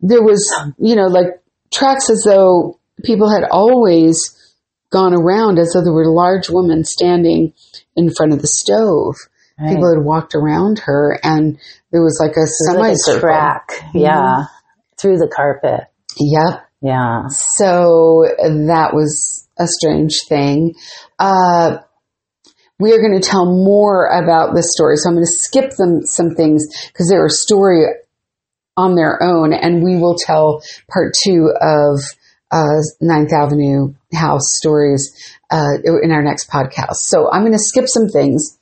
there 0.00 0.22
was, 0.22 0.42
you 0.78 0.96
know, 0.96 1.06
like 1.06 1.40
tracks 1.72 2.10
as 2.10 2.22
though 2.26 2.78
people 3.04 3.30
had 3.30 3.44
always 3.50 4.34
gone 4.90 5.14
around 5.14 5.58
as 5.58 5.72
though 5.72 5.82
there 5.82 5.92
were 5.92 6.02
a 6.02 6.12
large 6.12 6.48
woman 6.48 6.84
standing 6.84 7.52
in 7.96 8.10
front 8.10 8.32
of 8.32 8.40
the 8.40 8.48
stove. 8.48 9.14
Right. 9.58 9.74
People 9.74 9.94
had 9.94 10.04
walked 10.04 10.34
around 10.34 10.80
her 10.80 11.18
and 11.22 11.58
there 11.90 12.02
was 12.02 12.18
like 12.20 12.32
a 12.32 12.46
There's 12.46 13.04
like 13.08 13.20
track. 13.20 13.70
Yeah. 13.92 14.44
Through 15.00 15.18
the 15.18 15.30
carpet. 15.34 15.80
Yep. 16.18 16.66
Yeah. 16.80 17.22
So 17.28 18.24
that 18.38 18.90
was 18.92 19.48
a 19.58 19.66
strange 19.66 20.20
thing. 20.28 20.74
Uh, 21.18 21.78
we 22.78 22.92
are 22.92 23.00
going 23.00 23.20
to 23.20 23.26
tell 23.26 23.46
more 23.46 24.06
about 24.06 24.54
this 24.54 24.72
story. 24.72 24.96
So 24.96 25.08
I'm 25.08 25.16
going 25.16 25.26
to 25.26 25.32
skip 25.32 25.70
them 25.76 26.02
some 26.04 26.30
things 26.36 26.66
because 26.86 27.08
they're 27.08 27.26
a 27.26 27.30
story 27.30 27.84
on 28.76 28.94
their 28.94 29.20
own, 29.20 29.52
and 29.52 29.82
we 29.82 29.96
will 29.96 30.14
tell 30.16 30.62
part 30.88 31.12
two 31.24 31.52
of 31.60 31.98
uh, 32.50 32.80
Ninth 33.00 33.32
Avenue 33.32 33.94
House 34.12 34.56
stories 34.56 35.36
uh, 35.50 35.78
in 35.84 36.10
our 36.10 36.22
next 36.22 36.50
podcast. 36.50 36.96
So 36.96 37.30
I'm 37.30 37.42
going 37.42 37.52
to 37.52 37.58
skip 37.58 37.88
some 37.88 38.08
things 38.08 38.58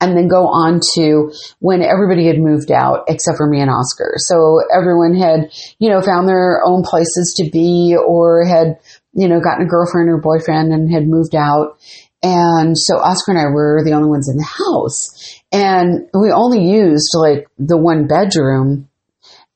and 0.00 0.16
then 0.16 0.28
go 0.28 0.46
on 0.46 0.80
to 0.94 1.32
when 1.58 1.82
everybody 1.82 2.26
had 2.26 2.38
moved 2.38 2.72
out 2.72 3.04
except 3.08 3.36
for 3.36 3.46
me 3.46 3.60
and 3.60 3.70
Oscar. 3.70 4.14
So 4.16 4.60
everyone 4.74 5.14
had, 5.14 5.52
you 5.78 5.90
know, 5.90 6.00
found 6.00 6.26
their 6.26 6.62
own 6.64 6.82
places 6.82 7.34
to 7.36 7.50
be 7.50 7.96
or 7.96 8.46
had, 8.46 8.80
you 9.12 9.28
know, 9.28 9.40
gotten 9.40 9.66
a 9.66 9.68
girlfriend 9.68 10.08
or 10.08 10.18
boyfriend 10.18 10.72
and 10.72 10.92
had 10.92 11.06
moved 11.06 11.34
out. 11.34 11.78
And 12.22 12.76
so 12.76 12.98
Oscar 12.98 13.32
and 13.32 13.40
I 13.40 13.46
were 13.52 13.82
the 13.84 13.92
only 13.92 14.08
ones 14.08 14.28
in 14.28 14.36
the 14.36 14.44
house. 14.44 15.40
And 15.52 16.08
we 16.14 16.30
only 16.30 16.64
used 16.70 17.10
like 17.14 17.46
the 17.58 17.78
one 17.78 18.06
bedroom. 18.06 18.88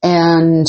And 0.03 0.67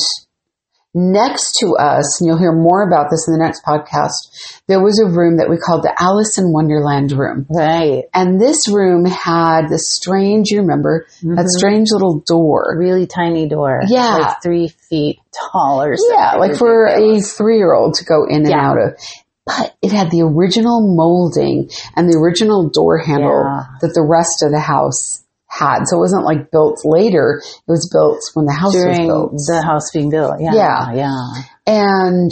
next 0.95 1.59
to 1.59 1.75
us, 1.75 2.19
and 2.19 2.27
you'll 2.27 2.39
hear 2.39 2.53
more 2.53 2.87
about 2.87 3.11
this 3.11 3.27
in 3.27 3.33
the 3.33 3.43
next 3.43 3.63
podcast, 3.63 4.61
there 4.67 4.81
was 4.81 4.99
a 4.99 5.05
room 5.05 5.37
that 5.37 5.49
we 5.49 5.57
called 5.57 5.83
the 5.83 5.93
Alice 5.99 6.37
in 6.37 6.51
Wonderland 6.51 7.11
room. 7.11 7.45
Right. 7.49 8.05
And 8.13 8.39
this 8.39 8.69
room 8.71 9.05
had 9.05 9.67
this 9.67 9.91
strange, 9.93 10.49
you 10.49 10.61
remember, 10.61 11.05
that 11.21 11.27
mm-hmm. 11.27 11.45
strange 11.47 11.89
little 11.91 12.23
door. 12.25 12.75
Really 12.79 13.05
tiny 13.05 13.47
door. 13.49 13.81
Yeah. 13.87 14.15
Like 14.15 14.41
three 14.41 14.69
feet 14.89 15.19
tall 15.51 15.83
or 15.83 15.97
something. 15.97 16.17
Yeah, 16.17 16.35
like 16.35 16.55
for 16.55 16.87
a 16.87 17.19
three 17.19 17.57
year 17.57 17.73
old 17.73 17.95
to 17.95 18.05
go 18.05 18.25
in 18.25 18.41
and 18.41 18.49
Yeah. 18.49 18.69
out 18.69 18.77
of. 18.77 18.99
But 19.45 19.75
it 19.83 19.91
had 19.91 20.09
the 20.09 20.23
original 20.23 20.95
molding 20.95 21.69
and 21.95 22.09
the 22.09 22.17
original 22.17 22.69
door 22.69 22.97
handle 22.97 23.43
Yeah. 23.45 23.65
that 23.81 23.93
the 23.93 24.01
rest 24.01 24.41
of 24.41 24.51
the 24.51 24.59
house 24.59 25.24
had. 25.57 25.83
So 25.85 25.97
it 25.97 25.99
wasn't 25.99 26.25
like 26.25 26.51
built 26.51 26.81
later, 26.83 27.41
it 27.43 27.71
was 27.71 27.89
built 27.91 28.19
when 28.33 28.45
the 28.45 28.53
house 28.53 28.73
during 28.73 29.07
was 29.07 29.47
built. 29.47 29.61
the 29.61 29.65
house 29.65 29.91
being 29.93 30.09
built. 30.09 30.35
Yeah. 30.39 30.53
Yeah. 30.53 30.93
Yeah. 30.93 31.43
And 31.65 32.31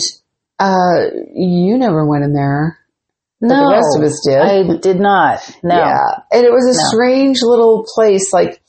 uh, 0.59 1.09
you 1.33 1.77
never 1.77 2.05
went 2.05 2.23
in 2.23 2.33
there. 2.33 2.77
No. 3.41 3.55
the 3.55 3.75
rest 3.75 3.97
of 3.97 4.03
us 4.03 4.21
did. 4.25 4.39
I 4.39 4.77
did 4.79 4.99
not. 5.01 5.39
No. 5.63 5.75
Yeah. 5.75 5.99
And 6.31 6.45
it 6.45 6.51
was 6.51 6.65
a 6.65 6.79
No. 6.79 6.87
strange 6.89 7.39
little 7.41 7.85
place. 7.93 8.31
Like, 8.31 8.61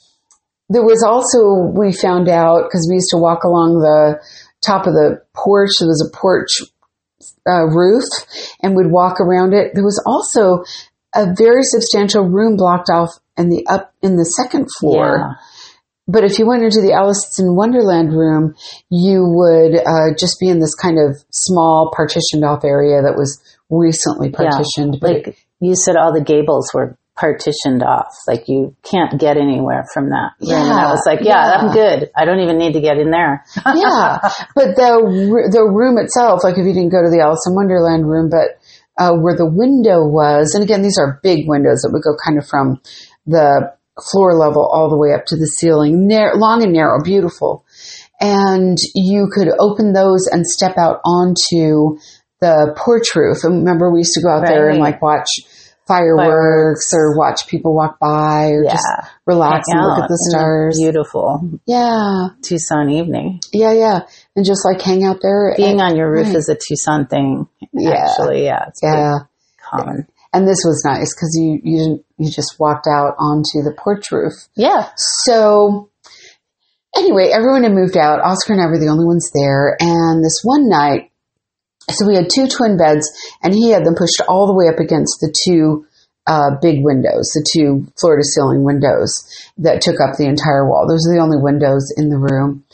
there 0.69 0.83
was 0.83 1.05
also, 1.07 1.71
we 1.79 1.93
found 1.93 2.29
out, 2.29 2.65
because 2.65 2.87
we 2.89 2.97
used 2.97 3.11
to 3.11 3.19
walk 3.19 3.45
along 3.45 3.79
the 3.79 4.19
top 4.67 4.87
of 4.89 4.95
the 4.95 5.23
porch, 5.35 5.71
there 5.79 5.87
was 5.87 6.03
a 6.03 6.17
porch 6.17 6.59
uh, 7.47 7.67
roof, 7.67 8.05
and 8.63 8.75
we'd 8.75 8.91
walk 8.91 9.21
around 9.21 9.53
it. 9.53 9.75
There 9.75 9.85
was 9.85 10.03
also 10.05 10.65
a 11.15 11.33
very 11.37 11.63
substantial 11.63 12.25
room 12.25 12.57
blocked 12.57 12.89
off 12.91 13.11
in 13.37 13.49
the 13.49 13.67
up 13.69 13.93
in 14.03 14.17
the 14.17 14.25
second 14.25 14.69
floor. 14.79 15.19
Yeah. 15.19 15.35
But 16.07 16.25
if 16.25 16.39
you 16.39 16.47
went 16.47 16.63
into 16.63 16.83
the 16.83 16.93
Alice 16.93 17.39
in 17.39 17.57
Wonderland 17.57 18.13
room, 18.13 18.55
you 18.91 19.25
would 19.25 19.75
uh, 19.75 20.13
just 20.19 20.39
be 20.39 20.49
in 20.49 20.61
this 20.61 20.75
kind 20.75 20.99
of 20.99 21.17
small 21.33 21.93
partitioned 21.97 22.45
off 22.45 22.63
area 22.63 23.01
that 23.01 23.17
was 23.17 23.41
recently 23.71 24.31
partitioned. 24.31 24.99
But 25.01 25.11
Like 25.27 25.39
you 25.61 25.75
said, 25.75 25.97
all 25.97 26.13
the 26.13 26.23
gables 26.23 26.69
were 26.75 26.99
partitioned 27.17 27.83
off. 27.83 28.13
Like 28.27 28.49
you 28.49 28.77
can't 28.83 29.19
get 29.19 29.37
anywhere 29.39 29.85
from 29.95 30.11
that. 30.11 30.33
Yeah. 30.41 30.61
And 30.63 30.73
I 30.73 30.91
was 30.91 31.03
like, 31.07 31.21
yeah, 31.23 31.47
yeah. 31.47 31.57
I'm 31.57 31.73
good. 31.73 32.11
I 32.15 32.25
don't 32.27 32.41
even 32.41 32.59
need 32.59 32.75
to 32.75 32.81
get 32.81 32.99
in 32.99 33.11
there. 33.11 33.45
yeah, 33.57 34.19
but 34.55 34.77
the 34.77 35.49
the 35.51 35.65
room 35.65 35.97
itself, 35.97 36.45
like 36.45 36.59
if 36.59 36.67
you 36.67 36.75
didn't 36.75 36.91
go 36.93 37.03
to 37.03 37.11
the 37.11 37.23
Alice 37.25 37.47
in 37.49 37.55
Wonderland 37.55 38.05
room, 38.05 38.29
but 38.29 38.61
uh, 38.99 39.15
where 39.17 39.37
the 39.37 39.47
window 39.49 40.07
was, 40.07 40.55
and 40.55 40.63
again, 40.63 40.83
these 40.83 40.99
are 40.99 41.19
big 41.23 41.49
windows 41.49 41.83
that 41.83 41.91
would 41.93 42.03
go 42.03 42.15
kind 42.25 42.39
of 42.39 42.47
from 42.47 42.81
the 43.27 43.73
floor 44.11 44.37
level 44.37 44.67
all 44.67 44.91
the 44.91 44.99
way 44.99 45.13
up 45.15 45.25
to 45.27 45.37
the 45.37 45.47
ceiling, 45.47 46.07
nar- 46.09 46.37
long 46.37 46.63
and 46.63 46.73
narrow, 46.73 47.03
beautiful, 47.03 47.65
and 48.21 48.77
you 48.95 49.29
could 49.33 49.49
open 49.59 49.93
those 49.93 50.27
and 50.31 50.47
step 50.47 50.77
out 50.79 51.01
onto 51.05 51.99
the 52.41 52.75
porch 52.77 53.15
roof. 53.15 53.39
And 53.45 53.59
remember, 53.61 53.93
we 53.93 54.01
used 54.01 54.15
to 54.15 54.23
go 54.23 54.31
out 54.31 54.47
there 54.47 54.69
and 54.69 54.81
like 54.81 55.01
watch. 55.03 55.29
Fireworks, 55.87 56.91
Fireworks. 56.91 56.95
or 56.95 57.19
watch 57.19 57.47
people 57.47 57.75
walk 57.75 57.99
by 58.01 58.47
or 58.47 58.65
just 58.65 58.87
relax 59.27 59.67
Hang 59.69 59.81
and 59.81 59.87
look 59.87 59.99
at 59.99 60.09
the 60.09 60.15
mm-hmm. 60.15 60.31
stars. 60.31 60.79
Beautiful 60.81 61.61
Yeah. 61.67 62.29
Tucson 62.43 62.89
evening. 62.89 63.41
Yeah, 63.53 63.73
yeah. 63.73 64.01
And 64.35 64.47
just 64.47 64.65
like 64.65 64.81
hang 64.81 65.05
out 65.05 65.19
there. 65.21 65.53
Being 65.59 65.83
on 65.83 65.95
your 65.95 66.11
roof 66.11 66.29
night. 66.29 66.37
is 66.37 66.49
a 66.49 66.55
Tucson 66.55 67.07
thing. 67.07 67.47
Yeah. 67.75 68.07
Actually, 68.09 68.45
yeah. 68.45 68.65
It's 68.69 68.81
Yeah. 68.83 69.13
common. 69.63 70.09
And 70.33 70.49
this 70.49 70.63
was 70.65 70.83
nice 70.87 71.15
because 71.15 71.37
you, 71.39 71.61
you 71.63 71.79
didn't, 71.79 72.04
you 72.19 72.31
just 72.31 72.57
walked 72.59 72.87
out 72.87 73.15
onto 73.19 73.63
the 73.63 73.75
porch 73.77 74.11
roof. 74.13 74.33
Yeah. 74.55 74.91
So 74.97 75.91
anyway, 76.97 77.31
everyone 77.33 77.65
had 77.65 77.73
moved 77.73 77.97
out. 77.97 78.21
Oscar 78.21 78.55
and 78.55 78.63
I 78.63 78.67
were 78.67 78.79
the 78.79 78.91
only 78.91 79.05
ones 79.05 79.31
there. 79.35 79.77
And 79.81 80.25
this 80.25 80.41
one 80.43 80.69
night, 80.69 81.11
so 81.91 82.07
we 82.07 82.17
had 82.17 82.31
two 82.33 82.49
twin 82.49 82.77
beds 82.77 83.11
and 83.43 83.53
he 83.53 83.71
had 83.71 83.85
them 83.85 83.95
pushed 83.95 84.21
all 84.29 84.47
the 84.47 84.55
way 84.55 84.69
up 84.73 84.81
against 84.81 85.21
the 85.21 85.35
two 85.45 85.87
uh, 86.27 86.57
big 86.63 86.83
windows, 86.83 87.31
the 87.35 87.45
two 87.53 87.87
floor 88.01 88.17
to 88.17 88.25
ceiling 88.25 88.65
windows 88.65 89.13
that 89.59 89.83
took 89.83 90.01
up 90.01 90.17
the 90.17 90.27
entire 90.27 90.69
wall. 90.69 90.87
Those 90.89 91.07
are 91.07 91.15
the 91.15 91.23
only 91.23 91.37
windows 91.39 91.93
in 91.97 92.09
the 92.09 92.19
room. 92.19 92.65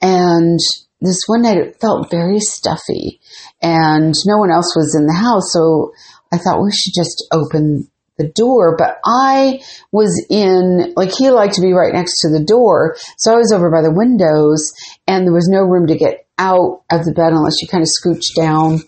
And 0.00 0.60
this 1.00 1.22
one 1.26 1.42
night 1.42 1.56
it 1.56 1.80
felt 1.80 2.10
very 2.10 2.38
stuffy 2.38 3.20
and 3.60 4.14
no 4.26 4.38
one 4.38 4.52
else 4.52 4.76
was 4.76 4.94
in 4.94 5.06
the 5.06 5.14
house. 5.14 5.52
So 5.52 5.92
I 6.32 6.38
thought 6.38 6.62
we 6.62 6.70
should 6.70 6.94
just 6.94 7.26
open 7.32 7.89
the 8.20 8.30
door, 8.34 8.76
but 8.76 8.98
I 9.04 9.60
was 9.90 10.12
in, 10.28 10.92
like 10.96 11.10
he 11.16 11.30
liked 11.30 11.54
to 11.54 11.62
be 11.62 11.72
right 11.72 11.94
next 11.94 12.20
to 12.20 12.28
the 12.30 12.44
door. 12.44 12.96
So 13.16 13.32
I 13.32 13.36
was 13.36 13.52
over 13.52 13.70
by 13.70 13.82
the 13.82 13.94
windows 13.94 14.72
and 15.06 15.26
there 15.26 15.34
was 15.34 15.48
no 15.48 15.60
room 15.60 15.86
to 15.88 15.96
get 15.96 16.26
out 16.38 16.82
of 16.90 17.04
the 17.04 17.12
bed 17.12 17.32
unless 17.32 17.60
you 17.60 17.68
kind 17.68 17.82
of 17.82 17.88
scooched 17.88 18.36
down, 18.36 18.80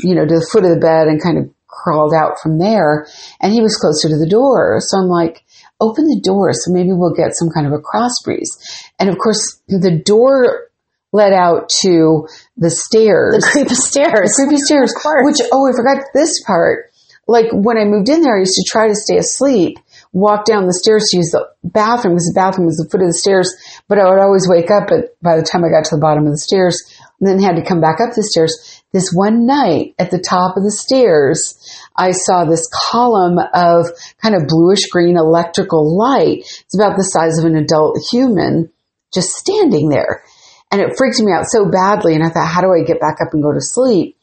you 0.00 0.14
know, 0.14 0.26
to 0.26 0.34
the 0.34 0.48
foot 0.50 0.64
of 0.64 0.70
the 0.70 0.80
bed 0.80 1.08
and 1.08 1.22
kind 1.22 1.38
of 1.38 1.50
crawled 1.66 2.12
out 2.14 2.40
from 2.42 2.58
there. 2.58 3.06
And 3.40 3.52
he 3.52 3.60
was 3.60 3.76
closer 3.76 4.08
to 4.08 4.18
the 4.18 4.28
door. 4.28 4.80
So 4.80 4.98
I'm 4.98 5.08
like, 5.08 5.44
open 5.80 6.06
the 6.06 6.20
door 6.20 6.52
so 6.52 6.72
maybe 6.72 6.90
we'll 6.92 7.14
get 7.14 7.36
some 7.36 7.50
kind 7.50 7.66
of 7.66 7.72
a 7.72 7.78
cross 7.78 8.12
breeze. 8.24 8.56
And 8.98 9.08
of 9.08 9.18
course, 9.18 9.60
the 9.68 10.02
door 10.04 10.68
led 11.12 11.32
out 11.32 11.70
to 11.82 12.28
the 12.56 12.70
stairs. 12.70 13.36
The 13.36 13.50
creep 13.50 13.70
of 13.70 13.76
stairs. 13.76 14.30
The 14.36 14.44
creepy 14.44 14.62
stairs. 14.64 14.92
Which, 15.24 15.40
oh, 15.52 15.68
I 15.68 15.72
forgot 15.76 16.04
this 16.14 16.42
part. 16.44 16.90
Like 17.28 17.52
when 17.52 17.76
I 17.76 17.84
moved 17.84 18.08
in 18.08 18.22
there, 18.22 18.36
I 18.36 18.40
used 18.40 18.56
to 18.56 18.64
try 18.66 18.88
to 18.88 18.94
stay 18.94 19.18
asleep, 19.18 19.78
walk 20.12 20.46
down 20.46 20.66
the 20.66 20.72
stairs 20.72 21.04
to 21.10 21.18
use 21.18 21.30
the 21.30 21.46
bathroom 21.62 22.14
because 22.14 22.32
the 22.32 22.40
bathroom 22.40 22.66
was 22.66 22.80
the 22.80 22.88
foot 22.90 23.02
of 23.02 23.08
the 23.08 23.20
stairs. 23.20 23.52
But 23.86 23.98
I 23.98 24.08
would 24.08 24.18
always 24.18 24.48
wake 24.48 24.70
up 24.70 24.88
at, 24.90 25.12
by 25.20 25.36
the 25.36 25.44
time 25.44 25.62
I 25.62 25.68
got 25.68 25.84
to 25.84 25.96
the 25.96 26.00
bottom 26.00 26.24
of 26.24 26.32
the 26.32 26.40
stairs 26.40 26.80
and 27.20 27.28
then 27.28 27.38
had 27.38 27.56
to 27.56 27.68
come 27.68 27.80
back 27.80 28.00
up 28.00 28.16
the 28.16 28.22
stairs. 28.24 28.82
This 28.92 29.12
one 29.12 29.44
night 29.44 29.94
at 29.98 30.10
the 30.10 30.18
top 30.18 30.56
of 30.56 30.64
the 30.64 30.72
stairs, 30.72 31.52
I 31.94 32.12
saw 32.12 32.44
this 32.44 32.64
column 32.90 33.36
of 33.52 33.92
kind 34.22 34.34
of 34.34 34.48
bluish 34.48 34.88
green 34.88 35.18
electrical 35.18 35.84
light. 35.84 36.48
It's 36.48 36.78
about 36.78 36.96
the 36.96 37.04
size 37.04 37.38
of 37.38 37.44
an 37.44 37.56
adult 37.56 38.00
human 38.10 38.72
just 39.12 39.36
standing 39.36 39.90
there. 39.90 40.24
And 40.72 40.80
it 40.80 40.96
freaked 40.96 41.20
me 41.20 41.32
out 41.32 41.44
so 41.48 41.68
badly. 41.68 42.14
And 42.14 42.24
I 42.24 42.28
thought, 42.28 42.48
how 42.48 42.60
do 42.60 42.72
I 42.72 42.84
get 42.84 43.00
back 43.00 43.20
up 43.20 43.32
and 43.32 43.42
go 43.42 43.52
to 43.52 43.60
sleep? 43.60 44.17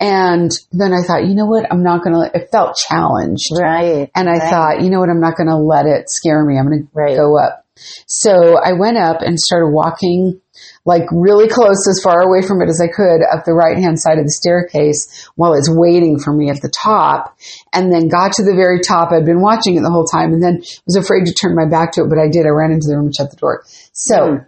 And 0.00 0.50
then 0.72 0.92
I 0.92 1.02
thought, 1.06 1.26
you 1.26 1.34
know 1.34 1.46
what? 1.46 1.70
I'm 1.70 1.82
not 1.82 2.02
going 2.02 2.14
to, 2.14 2.30
it 2.36 2.48
felt 2.50 2.76
challenged. 2.76 3.50
Right. 3.56 4.10
And 4.14 4.28
I 4.28 4.32
right. 4.38 4.50
thought, 4.50 4.82
you 4.82 4.90
know 4.90 5.00
what? 5.00 5.08
I'm 5.08 5.20
not 5.20 5.36
going 5.36 5.48
to 5.48 5.56
let 5.56 5.86
it 5.86 6.10
scare 6.10 6.44
me. 6.44 6.58
I'm 6.58 6.66
going 6.66 6.88
Right. 6.92 7.10
to 7.10 7.16
go 7.16 7.38
up. 7.38 7.64
So 8.06 8.56
I 8.58 8.72
went 8.72 8.98
up 8.98 9.22
and 9.22 9.38
started 9.38 9.70
walking 9.72 10.40
like 10.84 11.04
really 11.10 11.48
close, 11.48 11.88
as 11.88 12.00
far 12.02 12.20
away 12.20 12.46
from 12.46 12.60
it 12.60 12.68
as 12.68 12.80
I 12.80 12.86
could, 12.86 13.22
up 13.32 13.44
the 13.44 13.54
right 13.54 13.76
hand 13.76 13.98
side 13.98 14.18
of 14.18 14.24
the 14.24 14.30
staircase 14.30 15.28
while 15.34 15.54
it's 15.54 15.70
waiting 15.70 16.18
for 16.18 16.32
me 16.32 16.50
at 16.50 16.60
the 16.60 16.68
top. 16.70 17.36
And 17.72 17.92
then 17.92 18.08
got 18.08 18.34
to 18.34 18.44
the 18.44 18.54
very 18.54 18.80
top. 18.80 19.10
I'd 19.12 19.24
been 19.24 19.40
watching 19.40 19.76
it 19.76 19.82
the 19.82 19.90
whole 19.90 20.04
time 20.04 20.32
and 20.32 20.42
then 20.42 20.62
was 20.86 20.96
afraid 20.96 21.26
to 21.26 21.32
turn 21.32 21.56
my 21.56 21.68
back 21.68 21.92
to 21.92 22.02
it, 22.02 22.08
but 22.10 22.18
I 22.18 22.28
did. 22.30 22.46
I 22.46 22.50
ran 22.50 22.70
into 22.70 22.86
the 22.88 22.96
room 22.96 23.06
and 23.06 23.14
shut 23.14 23.30
the 23.30 23.36
door. 23.36 23.64
So, 23.92 24.38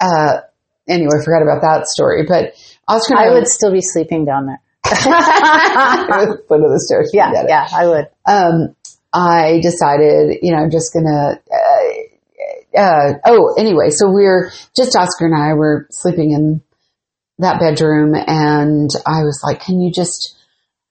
uh, 0.00 0.40
anyway, 0.88 1.12
I 1.20 1.24
forgot 1.24 1.42
about 1.42 1.62
that 1.62 1.86
story, 1.86 2.24
but 2.26 2.54
Oscar 2.88 3.16
I 3.16 3.28
I, 3.28 3.32
would 3.34 3.46
still 3.46 3.72
be 3.72 3.82
sleeping 3.82 4.24
down 4.24 4.46
there. 4.46 4.60
foot 6.48 6.60
of 6.60 6.70
the 6.70 6.82
stairs. 6.86 7.10
Yeah, 7.12 7.32
yeah, 7.48 7.68
I 7.72 7.86
would. 7.86 8.08
um, 8.26 8.74
I 9.12 9.60
decided, 9.62 10.38
you 10.42 10.52
know, 10.52 10.58
I'm 10.58 10.70
just 10.70 10.92
gonna. 10.92 11.40
Uh, 11.52 12.78
uh, 12.78 13.14
oh, 13.26 13.54
anyway, 13.58 13.90
so 13.90 14.10
we're 14.10 14.50
just 14.74 14.96
Oscar 14.96 15.26
and 15.26 15.36
I 15.36 15.52
were 15.54 15.86
sleeping 15.90 16.32
in 16.32 16.62
that 17.38 17.60
bedroom, 17.60 18.14
and 18.14 18.90
I 19.06 19.22
was 19.22 19.40
like, 19.44 19.60
"Can 19.60 19.80
you 19.80 19.92
just, 19.92 20.36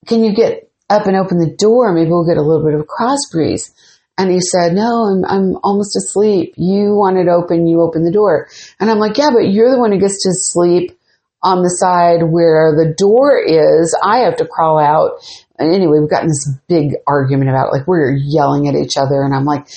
can 0.05 0.23
you 0.23 0.35
get 0.35 0.69
up 0.89 1.07
and 1.07 1.15
open 1.15 1.39
the 1.39 1.55
door? 1.57 1.91
Maybe 1.93 2.09
we'll 2.09 2.27
get 2.27 2.37
a 2.37 2.45
little 2.45 2.63
bit 2.63 2.75
of 2.75 2.81
a 2.81 2.85
cross 2.85 3.19
breeze." 3.31 3.73
And 4.17 4.29
he 4.29 4.39
said, 4.39 4.73
"No, 4.73 4.85
I'm 4.85 5.25
I'm 5.25 5.57
almost 5.63 5.95
asleep. 5.95 6.53
You 6.55 6.93
want 6.95 7.17
it 7.17 7.27
open, 7.27 7.65
you 7.67 7.81
open 7.81 8.03
the 8.03 8.11
door." 8.11 8.47
And 8.79 8.91
I'm 8.91 8.99
like, 8.99 9.17
"Yeah, 9.17 9.29
but 9.33 9.51
you're 9.51 9.71
the 9.71 9.79
one 9.79 9.91
who 9.91 9.99
gets 9.99 10.21
to 10.23 10.29
sleep." 10.33 10.97
On 11.43 11.63
the 11.63 11.69
side 11.69 12.21
where 12.21 12.75
the 12.77 12.93
door 12.95 13.41
is, 13.41 13.97
I 14.03 14.19
have 14.19 14.37
to 14.37 14.47
crawl 14.47 14.77
out 14.77 15.19
and 15.61 15.75
anyway, 15.75 15.99
we've 15.99 16.09
gotten 16.09 16.27
this 16.27 16.49
big 16.67 16.95
argument 17.05 17.51
about 17.51 17.67
it. 17.67 17.77
Like 17.77 17.87
we're 17.87 18.15
yelling 18.15 18.67
at 18.67 18.73
each 18.73 18.97
other 18.97 19.21
and 19.21 19.33
I'm 19.33 19.45
like, 19.45 19.67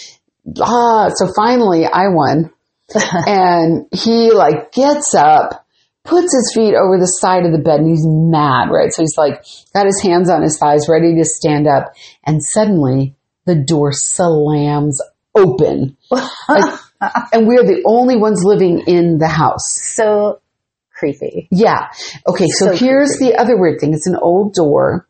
ah, 0.59 1.11
so 1.14 1.29
finally 1.37 1.85
I 1.85 2.09
won. 2.09 2.50
and 2.94 3.87
he 3.92 4.31
like 4.33 4.72
gets 4.72 5.14
up, 5.14 5.66
puts 6.03 6.33
his 6.35 6.53
feet 6.55 6.74
over 6.74 6.98
the 6.98 7.07
side 7.07 7.44
of 7.44 7.53
the 7.53 7.59
bed 7.59 7.81
and 7.81 7.88
he's 7.90 8.07
mad, 8.07 8.70
right? 8.70 8.90
So 8.92 9.03
he's 9.03 9.18
like 9.18 9.44
got 9.74 9.85
his 9.85 10.00
hands 10.03 10.31
on 10.31 10.42
his 10.42 10.59
thighs, 10.59 10.88
ready 10.88 11.16
to 11.16 11.24
stand 11.24 11.66
up. 11.66 11.92
And 12.24 12.40
suddenly 12.42 13.14
the 13.44 13.57
door 13.57 13.92
slams 13.92 15.00
open. 15.35 15.96
Like, 16.48 16.81
and 17.33 17.46
we're 17.46 17.64
the 17.64 17.83
only 17.85 18.16
ones 18.16 18.42
living 18.44 18.85
in 18.87 19.18
the 19.18 19.29
house. 19.29 19.66
So 19.94 20.40
creepy. 21.05 21.49
Yeah. 21.51 21.88
Okay. 22.27 22.47
So, 22.49 22.67
So 22.67 22.77
here's 22.77 23.19
the 23.19 23.37
other 23.37 23.57
weird 23.59 23.81
thing. 23.81 23.95
It's 23.95 24.07
an 24.07 24.17
old 24.17 24.55
door 24.55 25.07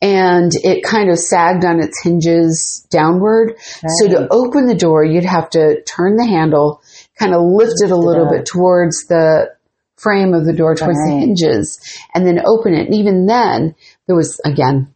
and 0.00 0.50
it 0.54 0.82
kind 0.82 1.10
of 1.10 1.18
sagged 1.18 1.64
on 1.64 1.80
its 1.80 2.02
hinges 2.02 2.86
downward. 2.90 3.54
So 3.98 4.08
to 4.08 4.28
open 4.30 4.66
the 4.66 4.74
door, 4.74 5.04
you'd 5.04 5.24
have 5.24 5.50
to 5.50 5.82
turn 5.82 6.16
the 6.16 6.26
handle, 6.26 6.82
kind 7.18 7.34
of 7.34 7.42
lift 7.42 7.82
it 7.82 7.90
a 7.90 7.94
it 7.94 7.98
little 7.98 8.28
bit 8.30 8.46
towards 8.46 9.06
the 9.06 9.50
frame 9.96 10.32
of 10.32 10.46
the 10.46 10.54
door, 10.54 10.74
towards 10.74 10.98
the 10.98 11.12
hinges, 11.12 11.78
and 12.14 12.26
then 12.26 12.40
open 12.46 12.74
it. 12.74 12.86
And 12.86 12.94
even 12.94 13.26
then, 13.26 13.74
there 14.06 14.16
was 14.16 14.40
again 14.44 14.92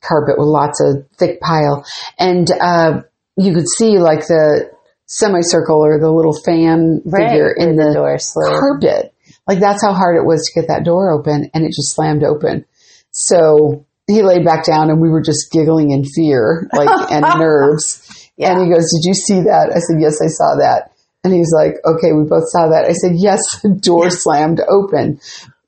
carpet 0.00 0.38
with 0.38 0.48
lots 0.48 0.80
of 0.82 1.06
thick 1.16 1.40
pile, 1.40 1.86
and 2.18 2.50
uh, 2.50 3.02
you 3.36 3.54
could 3.54 3.68
see 3.68 3.98
like 3.98 4.26
the 4.26 4.70
semicircle 5.06 5.84
or 5.84 5.98
the 5.98 6.10
little 6.10 6.34
fan 6.44 7.00
figure 7.04 7.52
in 7.56 7.76
the 7.76 7.92
the 8.34 8.56
carpet. 8.60 9.14
Like 9.48 9.60
that's 9.60 9.82
how 9.82 9.94
hard 9.94 10.16
it 10.16 10.26
was 10.26 10.44
to 10.44 10.60
get 10.60 10.68
that 10.68 10.84
door 10.84 11.10
open 11.10 11.50
and 11.54 11.64
it 11.64 11.68
just 11.68 11.94
slammed 11.94 12.22
open. 12.22 12.66
So 13.10 13.86
he 14.06 14.22
laid 14.22 14.44
back 14.44 14.64
down 14.64 14.90
and 14.90 15.00
we 15.00 15.08
were 15.08 15.22
just 15.22 15.50
giggling 15.50 15.90
in 15.90 16.04
fear, 16.04 16.68
like, 16.72 16.88
and 17.10 17.24
nerves. 17.38 18.30
Yeah. 18.36 18.52
And 18.52 18.62
he 18.62 18.72
goes, 18.72 18.92
did 18.92 19.08
you 19.08 19.14
see 19.14 19.42
that? 19.42 19.72
I 19.74 19.80
said, 19.80 20.00
yes, 20.00 20.20
I 20.22 20.28
saw 20.28 20.56
that. 20.60 20.92
And 21.24 21.32
he's 21.32 21.52
like, 21.52 21.74
okay, 21.84 22.12
we 22.12 22.24
both 22.28 22.44
saw 22.46 22.68
that. 22.68 22.86
I 22.88 22.92
said, 22.92 23.12
yes, 23.16 23.40
the 23.62 23.74
door 23.74 24.10
slammed 24.10 24.60
open. 24.68 25.20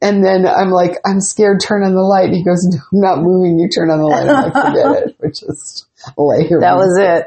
And 0.03 0.25
then 0.25 0.47
I'm 0.47 0.71
like, 0.71 0.93
I'm 1.05 1.21
scared, 1.21 1.61
turn 1.61 1.85
on 1.85 1.95
the 1.95 2.01
light. 2.01 2.31
He 2.31 2.43
goes, 2.43 2.65
no, 2.65 2.81
I'm 2.93 3.01
not 3.01 3.23
moving. 3.23 3.59
You 3.59 3.69
turn 3.69 3.91
on 3.91 3.99
the 3.99 4.07
light. 4.07 4.29
I'm 4.29 4.45
like, 4.45 4.53
forget 4.55 5.03
it. 5.09 5.17
We're 5.19 5.29
just 5.29 5.87
lay 6.17 6.47
here. 6.47 6.61
That 6.61 6.77
was 6.77 6.97
it. 6.99 7.27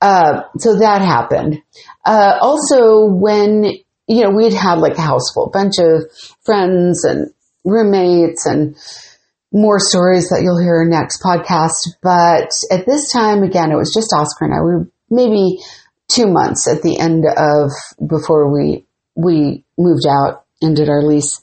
Uh, 0.00 0.42
so 0.56 0.78
that 0.78 1.02
happened. 1.02 1.60
Uh, 2.06 2.38
also, 2.40 3.04
when 3.04 3.74
you 4.06 4.22
know 4.22 4.30
we'd 4.30 4.52
had 4.52 4.78
like 4.78 4.96
a 4.98 5.02
house 5.02 5.32
full, 5.32 5.50
bunch 5.50 5.74
of 5.78 6.04
friends 6.44 7.04
and 7.04 7.32
roommates, 7.64 8.46
and 8.46 8.76
more 9.52 9.78
stories 9.78 10.28
that 10.28 10.42
you'll 10.42 10.60
hear 10.60 10.82
in 10.82 10.90
next 10.90 11.22
podcast. 11.22 11.96
But 12.02 12.50
at 12.70 12.86
this 12.86 13.10
time, 13.12 13.42
again, 13.42 13.72
it 13.72 13.76
was 13.76 13.92
just 13.92 14.14
Oscar 14.14 14.44
and 14.44 14.54
I. 14.54 14.58
We 14.58 14.74
were 14.74 14.90
maybe 15.10 15.58
two 16.08 16.26
months 16.26 16.68
at 16.68 16.82
the 16.82 16.98
end 16.98 17.24
of 17.36 17.70
before 18.08 18.52
we 18.52 18.86
we 19.14 19.64
moved 19.78 20.06
out, 20.06 20.44
ended 20.62 20.88
our 20.88 21.02
lease, 21.02 21.40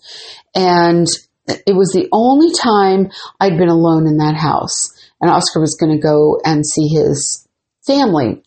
and 0.56 1.08
it 1.48 1.76
was 1.76 1.92
the 1.92 2.08
only 2.12 2.54
time 2.54 3.12
I'd 3.40 3.58
been 3.58 3.70
alone 3.70 4.08
in 4.08 4.18
that 4.18 4.36
house. 4.36 4.90
And 5.20 5.32
Oscar 5.32 5.60
was 5.60 5.78
going 5.80 5.96
to 5.96 6.02
go 6.02 6.40
and 6.44 6.66
see 6.66 6.88
his 6.88 7.48
family. 7.86 8.44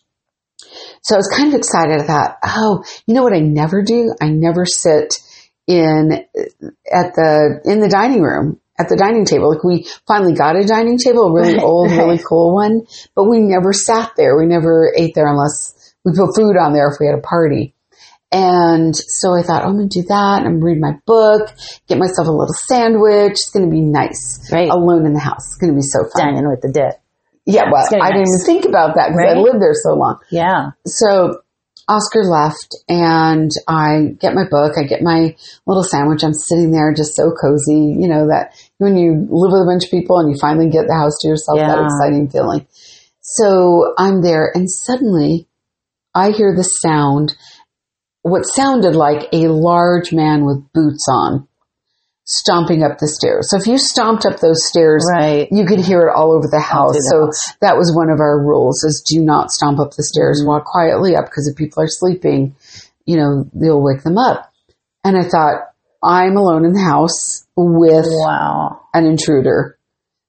So 1.01 1.15
I 1.15 1.17
was 1.17 1.33
kind 1.35 1.53
of 1.53 1.57
excited. 1.57 1.99
I 2.01 2.05
thought, 2.05 2.37
oh, 2.43 2.83
you 3.05 3.13
know 3.13 3.23
what 3.23 3.33
I 3.33 3.39
never 3.39 3.81
do? 3.81 4.13
I 4.21 4.29
never 4.29 4.65
sit 4.65 5.15
in 5.67 6.11
at 6.13 7.13
the 7.15 7.61
in 7.65 7.81
the 7.81 7.89
dining 7.89 8.21
room 8.21 8.59
at 8.79 8.89
the 8.89 8.95
dining 8.95 9.25
table. 9.25 9.49
Like 9.53 9.63
we 9.63 9.87
finally 10.07 10.33
got 10.33 10.55
a 10.55 10.65
dining 10.65 10.97
table, 10.97 11.27
a 11.27 11.33
really 11.33 11.55
Right, 11.55 11.63
old, 11.63 11.91
right. 11.91 11.97
really 11.97 12.19
cool 12.19 12.53
one, 12.53 12.85
but 13.15 13.25
we 13.25 13.39
never 13.39 13.73
sat 13.73 14.13
there. 14.15 14.37
We 14.37 14.45
never 14.45 14.93
ate 14.95 15.13
there 15.15 15.27
unless 15.27 15.95
we 16.05 16.13
put 16.13 16.35
food 16.35 16.55
on 16.57 16.73
there 16.73 16.87
if 16.87 16.99
we 16.99 17.07
had 17.07 17.17
a 17.17 17.21
party. 17.21 17.73
And 18.31 18.93
so 18.95 19.33
I 19.33 19.41
thought, 19.41 19.63
oh, 19.63 19.69
I'm 19.69 19.77
going 19.77 19.89
to 19.89 20.01
do 20.01 20.07
that. 20.09 20.43
I'm 20.43 20.59
going 20.59 20.59
to 20.59 20.65
read 20.65 20.81
my 20.81 20.99
book, 21.05 21.49
get 21.87 21.97
myself 21.97 22.27
a 22.27 22.31
little 22.31 22.53
sandwich. 22.67 23.31
It's 23.31 23.51
going 23.51 23.69
to 23.69 23.71
be 23.71 23.81
nice. 23.81 24.51
Right. 24.51 24.69
Alone 24.69 25.05
in 25.05 25.13
the 25.13 25.19
house. 25.19 25.47
It's 25.47 25.57
going 25.57 25.71
to 25.71 25.77
be 25.77 25.81
so 25.81 26.03
fun. 26.03 26.33
Dining 26.33 26.49
with 26.49 26.61
the 26.61 26.71
dead. 26.71 26.99
Yeah, 27.47 27.71
well, 27.71 27.87
I 28.01 28.11
didn't 28.11 28.27
even 28.27 28.45
think 28.45 28.65
about 28.65 28.95
that 28.95 29.11
because 29.15 29.35
I 29.35 29.39
lived 29.39 29.61
there 29.61 29.73
so 29.73 29.93
long. 29.93 30.19
Yeah. 30.29 30.71
So 30.85 31.41
Oscar 31.87 32.23
left 32.25 32.75
and 32.89 33.49
I 33.69 34.15
get 34.19 34.35
my 34.35 34.43
book, 34.51 34.73
I 34.77 34.83
get 34.83 35.01
my 35.01 35.33
little 35.65 35.83
sandwich. 35.83 36.23
I'm 36.23 36.33
sitting 36.33 36.71
there 36.71 36.93
just 36.93 37.15
so 37.15 37.31
cozy, 37.31 37.95
you 37.97 38.09
know, 38.09 38.27
that 38.27 38.53
when 38.79 38.97
you 38.97 39.13
live 39.13 39.51
with 39.53 39.63
a 39.63 39.65
bunch 39.65 39.85
of 39.85 39.91
people 39.91 40.19
and 40.19 40.29
you 40.29 40.37
finally 40.37 40.69
get 40.69 40.87
the 40.87 40.93
house 40.93 41.17
to 41.21 41.29
yourself, 41.29 41.57
that 41.59 41.81
exciting 41.85 42.29
feeling. 42.29 42.67
So 43.21 43.93
I'm 43.97 44.21
there 44.21 44.51
and 44.53 44.69
suddenly 44.69 45.47
I 46.13 46.31
hear 46.31 46.53
the 46.53 46.63
sound, 46.63 47.37
what 48.23 48.41
sounded 48.43 48.95
like 48.95 49.29
a 49.31 49.47
large 49.47 50.11
man 50.11 50.45
with 50.45 50.67
boots 50.73 51.07
on 51.09 51.47
stomping 52.29 52.83
up 52.83 52.99
the 52.99 53.07
stairs. 53.07 53.49
So 53.49 53.57
if 53.57 53.65
you 53.67 53.77
stomped 53.77 54.25
up 54.25 54.39
those 54.41 54.67
stairs, 54.67 55.01
Right. 55.09 55.47
you 55.49 55.65
could 55.65 55.79
hear 55.79 56.01
it 56.07 56.13
all 56.13 56.33
over 56.35 56.47
the 56.51 56.59
house. 56.59 56.93
the 56.93 56.99
So 57.09 57.25
house. 57.25 57.53
that 57.61 57.77
was 57.77 57.95
one 57.95 58.09
of 58.09 58.19
our 58.19 58.37
rules 58.43 58.83
is 58.83 59.01
do 59.07 59.23
not 59.23 59.49
stomp 59.49 59.79
up 59.79 59.91
the 59.95 60.03
stairs. 60.03 60.41
Mm-hmm. 60.41 60.49
Walk 60.49 60.65
quietly 60.65 61.15
up 61.15 61.25
because 61.25 61.47
if 61.47 61.55
people 61.57 61.81
are 61.81 61.87
sleeping, 61.87 62.53
you 63.05 63.15
know, 63.15 63.45
they'll 63.53 63.81
wake 63.81 64.03
them 64.03 64.17
up. 64.17 64.51
And 65.05 65.17
I 65.17 65.23
thought, 65.23 65.71
I'm 66.03 66.35
alone 66.35 66.65
in 66.65 66.73
the 66.73 66.81
house 66.83 67.45
with 67.55 68.05
Wow. 68.09 68.81
an 68.93 69.05
intruder. 69.05 69.77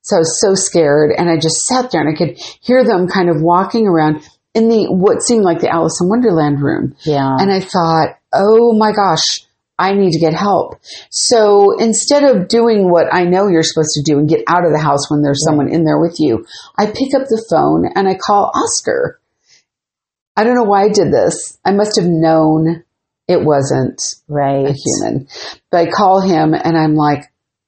So 0.03 0.17
I 0.17 0.21
was 0.21 0.41
so 0.41 0.55
scared 0.55 1.11
and 1.19 1.29
I 1.29 1.37
just 1.37 1.67
sat 1.67 1.91
there 1.91 2.01
and 2.01 2.09
I 2.09 2.17
could 2.17 2.39
hear 2.63 2.85
them 2.85 3.09
kind 3.09 3.29
of 3.29 3.43
walking 3.43 3.89
around 3.89 4.23
in 4.55 4.69
the, 4.69 4.87
what 4.87 5.21
seemed 5.21 5.43
like 5.45 5.59
the 5.61 5.69
Alice 5.69 5.99
in 6.01 6.09
Wonderland 6.09 6.63
room. 6.63 6.95
Yeah. 7.05 7.37
And 7.41 7.51
I 7.53 7.59
thought, 7.61 8.17
oh 8.33 8.73
my 8.79 8.93
gosh, 8.93 9.41
I 9.79 9.93
need 9.93 10.13
to 10.13 10.19
get 10.19 10.35
help. 10.35 10.81
So 11.11 11.79
instead 11.79 12.25
of 12.25 12.49
doing 12.49 12.91
what 12.91 13.13
I 13.13 13.25
know 13.25 13.47
you're 13.47 13.63
supposed 13.63 13.95
to 13.95 14.03
do 14.03 14.19
and 14.19 14.29
get 14.29 14.43
out 14.49 14.65
of 14.67 14.73
the 14.73 14.83
house 14.83 15.11
when 15.11 15.23
there's 15.23 15.45
someone 15.45 15.73
in 15.73 15.85
there 15.85 16.01
with 16.01 16.17
you, 16.19 16.45
I 16.77 16.87
pick 16.87 17.15
up 17.15 17.29
the 17.29 17.45
phone 17.49 17.85
and 17.95 18.09
I 18.09 18.17
call 18.17 18.51
Oscar. 18.55 19.21
I 20.37 20.45
don't 20.45 20.57
know 20.57 20.65
why 20.65 20.85
I 20.85 20.89
did 20.89 21.13
this. 21.13 21.59
I 21.65 21.73
must 21.73 21.99
have 21.99 22.09
known 22.09 22.85
it 23.29 23.45
wasn't 23.45 24.03
right. 24.27 24.67
a 24.67 24.73
human. 24.73 25.29
But 25.71 25.87
I 25.87 25.91
call 25.91 26.21
him 26.21 26.55
and 26.55 26.77
I'm 26.77 26.95
like, 26.95 27.25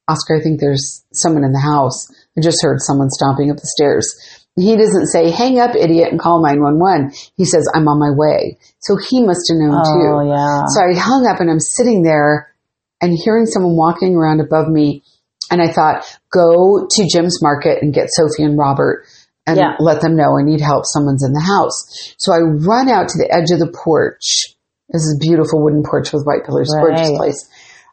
Oscar, 0.09 0.38
I 0.38 0.42
think 0.42 0.59
there's 0.59 1.05
someone 1.12 1.44
in 1.44 1.53
the 1.53 1.61
house. 1.61 2.09
I 2.37 2.40
just 2.40 2.62
heard 2.62 2.81
someone 2.81 3.11
stomping 3.11 3.51
up 3.51 3.59
the 3.59 3.66
stairs. 3.66 4.39
He 4.57 4.77
doesn't 4.77 5.07
say, 5.07 5.31
hang 5.31 5.59
up, 5.59 5.75
idiot, 5.77 6.09
and 6.11 6.21
call 6.21 6.43
911. 6.43 7.13
He 7.37 7.45
says, 7.45 7.67
I'm 7.75 7.87
on 7.89 7.99
my 8.01 8.11
way. 8.15 8.59
So 8.81 8.97
he 8.97 9.23
must 9.25 9.41
have 9.49 9.59
known 9.59 9.75
Oh, 9.75 9.85
too. 10.25 10.29
yeah. 10.29 10.65
So 10.69 10.81
I 10.85 10.99
hung 10.99 11.27
up 11.27 11.41
and 11.41 11.51
I'm 11.51 11.61
sitting 11.61 12.03
there 12.03 12.53
and 13.01 13.17
hearing 13.17 13.47
someone 13.47 13.77
walking 13.77 14.15
around 14.17 14.41
above 14.41 14.69
me. 14.69 15.03
And 15.51 15.63
I 15.63 15.73
thought, 15.73 16.05
go 16.33 16.87
to 16.89 17.09
Jim's 17.11 17.43
Market 17.43 17.83
and 17.83 17.95
get 17.95 18.09
Sophie 18.11 18.43
and 18.45 18.59
Robert 18.59 19.07
and 19.47 19.57
Yeah. 19.57 19.77
let 19.81 20.01
them 20.03 20.17
know 20.17 20.37
I 20.39 20.43
need 20.45 20.61
help. 20.61 20.85
Someone's 20.85 21.25
in 21.25 21.33
the 21.33 21.41
house. 21.41 22.15
So 22.19 22.33
I 22.33 22.39
run 22.41 22.89
out 22.89 23.09
to 23.09 23.19
the 23.19 23.33
edge 23.33 23.51
of 23.53 23.59
the 23.61 23.73
porch. 23.73 24.55
This 24.91 25.03
is 25.03 25.17
a 25.17 25.25
beautiful 25.25 25.63
wooden 25.63 25.83
porch 25.85 26.13
with 26.13 26.25
white 26.25 26.45
pillars, 26.45 26.69
gorgeous 26.81 27.09
place. 27.17 27.49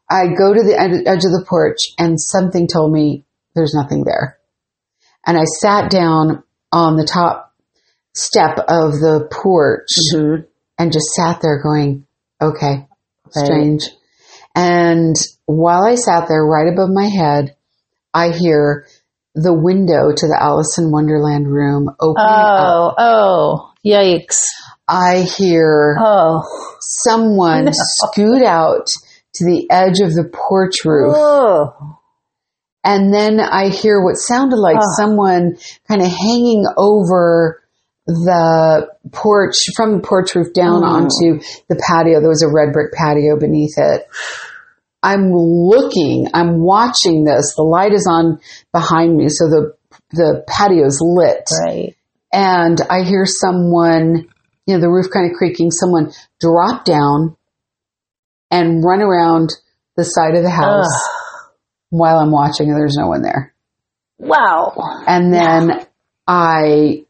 I 0.10 0.28
go 0.38 0.54
to 0.54 0.64
the 0.64 0.76
ed- 0.80 1.08
edge 1.08 1.24
of 1.26 1.32
the 1.32 1.46
porch 1.48 1.78
and 2.00 2.20
something 2.20 2.68
told 2.68 2.92
me 2.92 3.26
there's 3.56 3.74
nothing 3.74 4.04
there. 4.04 4.38
And 5.26 5.38
I 5.38 5.44
sat 5.62 5.90
down 5.92 6.44
on 6.78 6.96
the 6.96 7.06
top 7.12 7.54
step 8.14 8.58
of 8.68 8.94
the 8.94 9.28
porch 9.32 9.90
Mhm. 10.14 10.46
and 10.78 10.92
just 10.92 11.08
sat 11.16 11.40
there 11.42 11.62
going, 11.62 12.06
okay, 12.42 12.88
Right. 13.36 13.46
strange. 13.46 13.84
And 14.56 15.16
while 15.46 15.84
I 15.84 15.96
sat 15.96 16.28
there 16.28 16.46
right 16.46 16.68
above 16.72 16.90
my 16.90 17.08
head, 17.08 17.56
I 18.14 18.30
hear 18.30 18.86
the 19.36 19.54
window 19.54 20.12
to 20.16 20.28
the 20.28 20.38
Alice 20.40 20.78
in 20.78 20.92
Wonderland 20.92 21.48
room 21.48 21.90
opening 22.00 22.26
up. 22.28 22.74
Oh, 22.76 22.94
oh, 22.98 23.72
yikes. 23.86 24.40
I 24.88 25.20
hear 25.38 25.98
Oh, 26.00 26.42
someone 26.80 27.66
No. 27.66 27.72
scoot 27.74 28.42
out 28.44 28.88
to 29.36 29.46
the 29.46 29.68
edge 29.70 30.00
of 30.00 30.14
the 30.14 30.30
porch 30.34 30.86
roof. 30.86 31.16
oh, 31.16 31.97
And 32.88 33.14
then 33.14 33.40
I 33.42 33.68
hear 33.70 34.02
what 34.02 34.14
sounded 34.16 34.56
like 34.58 34.78
Oh. 34.78 34.96
someone 34.98 35.58
kind 35.90 36.02
of 36.02 36.08
hanging 36.08 36.66
over 36.78 37.62
the 38.06 38.88
porch 39.12 39.56
from 39.76 39.98
the 39.98 40.08
porch 40.08 40.34
roof 40.34 40.54
down 40.54 40.82
Mm. 40.82 40.88
onto 40.88 41.44
the 41.70 41.76
patio. 41.76 42.22
There 42.22 42.30
was 42.30 42.42
a 42.44 42.48
red 42.48 42.72
brick 42.72 42.94
patio 42.94 43.38
beneath 43.38 43.74
it. 43.78 44.08
I'm 45.04 45.32
looking, 45.34 46.28
I'm 46.34 46.62
watching 46.64 47.26
this. 47.26 47.54
The 47.58 47.64
light 47.64 47.94
is 47.94 48.08
on 48.10 48.40
behind 48.72 49.18
me, 49.18 49.28
so 49.30 49.46
the 49.50 49.74
the 50.12 50.44
patio's 50.48 51.00
lit. 51.02 51.44
right. 51.66 51.94
And 52.32 52.80
I 52.90 53.02
hear 53.04 53.26
someone, 53.26 54.28
you 54.66 54.76
know, 54.76 54.80
the 54.80 54.90
roof 54.90 55.08
kind 55.12 55.30
of 55.30 55.38
creaking, 55.38 55.72
someone 55.72 56.12
drop 56.40 56.86
down 56.86 57.36
and 58.50 58.82
run 58.86 59.02
around 59.02 59.50
the 59.98 60.04
side 60.04 60.36
of 60.36 60.44
the 60.44 60.50
house 60.50 60.86
Ugh. 60.86 61.02
While 61.90 62.18
I'm 62.20 62.32
watching 62.32 62.70
and 62.70 62.78
there's 62.80 62.98
no 62.98 63.08
one 63.08 63.22
there. 63.22 63.54
Wow. 64.20 64.74
And 65.08 65.34
then 65.34 65.86
I, 66.28 67.06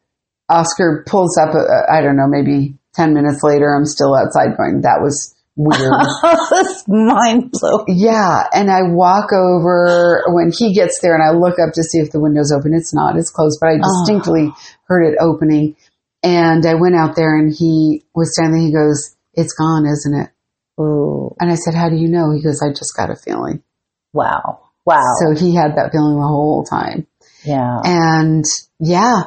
Oscar 0.49 1.03
pulls 1.07 1.37
up, 1.37 1.49
uh, 1.55 1.91
I 1.91 2.01
don't 2.01 2.17
know, 2.17 2.27
maybe 2.27 2.77
10 2.95 3.13
minutes 3.13 3.43
later, 3.43 3.73
I'm 3.75 3.85
still 3.85 4.15
outside 4.15 4.57
going, 4.57 4.81
that 4.81 4.99
was 5.01 5.33
weird. 5.55 5.81
That's 6.51 6.83
mind 6.87 7.51
blowing. 7.51 7.85
yeah. 7.89 8.43
And 8.53 8.69
I 8.69 8.81
walk 8.93 9.31
over 9.33 10.23
when 10.27 10.51
he 10.57 10.73
gets 10.75 10.99
there 11.01 11.15
and 11.15 11.23
I 11.23 11.31
look 11.37 11.59
up 11.59 11.73
to 11.73 11.83
see 11.83 11.99
if 11.99 12.11
the 12.11 12.19
window's 12.19 12.51
open. 12.51 12.73
It's 12.75 12.93
not, 12.93 13.17
it's 13.17 13.31
closed, 13.31 13.57
but 13.61 13.69
I 13.69 13.77
distinctly 13.77 14.51
heard 14.87 15.03
it 15.11 15.17
opening. 15.19 15.75
And 16.23 16.65
I 16.65 16.73
went 16.75 16.95
out 16.95 17.15
there 17.15 17.37
and 17.37 17.53
he 17.53 18.03
was 18.13 18.33
standing, 18.33 18.61
he 18.67 18.73
goes, 18.73 19.15
it's 19.33 19.53
gone, 19.53 19.85
isn't 19.85 20.13
it? 20.21 20.29
Ooh, 20.81 21.35
And 21.39 21.51
I 21.51 21.55
said, 21.55 21.73
how 21.73 21.89
do 21.89 21.95
you 21.95 22.07
know? 22.07 22.31
He 22.31 22.43
goes, 22.43 22.61
I 22.61 22.69
just 22.69 22.95
got 22.95 23.09
a 23.09 23.15
feeling. 23.15 23.63
wow. 24.13 24.59
Wow. 24.87 25.03
So 25.21 25.35
he 25.39 25.53
had 25.53 25.75
that 25.75 25.91
feeling 25.91 26.15
the 26.15 26.27
whole 26.27 26.63
time. 26.63 27.05
yeah. 27.43 27.77
And 27.83 28.45
yeah, 28.79 29.23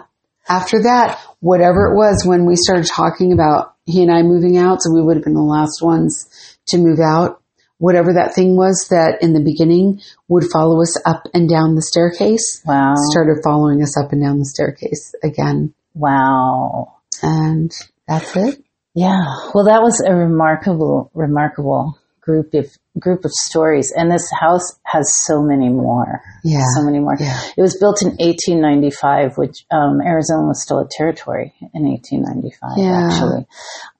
after 0.49 0.83
that, 0.83 1.21
whatever 1.41 1.87
it 1.93 1.95
was 1.97 2.25
when 2.27 2.47
we 2.47 2.57
started 2.57 2.87
talking 2.87 3.33
about 3.33 3.75
he 3.87 4.03
and 4.03 4.11
I 4.13 4.23
moving 4.23 4.57
out, 4.57 4.81
so 4.83 4.91
we 4.95 5.03
would 5.03 5.17
have 5.17 5.25
been 5.25 5.35
the 5.35 5.41
last 5.41 5.81
ones 5.83 6.29
to 6.69 6.79
move 6.79 6.99
out. 7.01 7.43
Whatever 7.79 8.13
that 8.15 8.35
thing 8.35 8.57
was 8.57 8.89
that 8.91 9.19
in 9.23 9.33
the 9.33 9.41
beginning 9.41 10.01
would 10.29 10.45
follow 10.53 10.81
us 10.83 10.97
up 11.07 11.23
and 11.35 11.49
down 11.49 11.75
the 11.77 11.83
staircase, 11.83 12.63
Wow. 12.67 12.95
started 13.11 13.39
following 13.45 13.83
us 13.83 13.97
up 13.99 14.13
and 14.13 14.23
down 14.23 14.39
the 14.39 14.45
staircase 14.45 15.15
again. 15.25 15.73
Wow. 15.95 16.97
And 17.23 17.71
that's 18.09 18.37
it. 18.37 18.63
Yeah. 18.95 19.21
Well, 19.55 19.65
that 19.67 19.83
was 19.83 20.03
a 20.07 20.15
remarkable, 20.15 21.11
remarkable 21.15 21.97
group 22.31 22.55
of 22.55 22.67
group 22.99 23.25
of 23.25 23.31
stories, 23.49 23.93
and 23.97 24.11
this 24.11 24.29
house 24.39 24.79
has 24.85 25.07
so 25.27 25.43
many 25.43 25.69
more. 25.69 26.21
Yeah. 26.45 26.65
So 26.77 26.83
many 26.85 26.99
more. 26.99 27.17
Yeah. 27.19 27.41
It 27.57 27.63
was 27.63 27.77
built 27.79 28.03
in 28.03 28.09
1895, 28.09 29.37
which 29.39 29.65
um, 29.71 30.01
Arizona 30.05 30.47
was 30.49 30.63
still 30.63 30.81
a 30.81 30.89
territory 30.99 31.55
in 31.75 31.83
1895, 31.85 32.71
Yeah. 32.77 33.09
actually. 33.09 33.47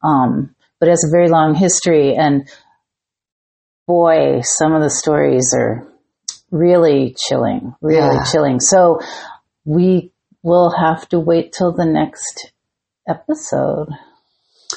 Um, 0.03 0.55
but 0.79 0.89
it 0.89 0.93
has 0.93 1.05
a 1.07 1.11
very 1.11 1.29
long 1.29 1.55
history, 1.55 2.15
and 2.17 2.49
boy, 3.87 4.41
some 4.43 4.73
of 4.75 4.83
the 4.83 4.91
stories 4.91 5.55
are 5.57 5.87
really 6.51 7.15
chilling, 7.19 7.75
really 7.81 8.17
Yeah. 8.17 8.25
chilling. 8.31 8.61
So 8.61 9.01
we 9.65 10.13
will 10.43 10.71
have 10.71 11.09
to 11.11 11.19
wait 11.21 11.53
till 11.57 11.73
the 11.73 11.85
next 11.87 12.53
episode. 13.09 13.89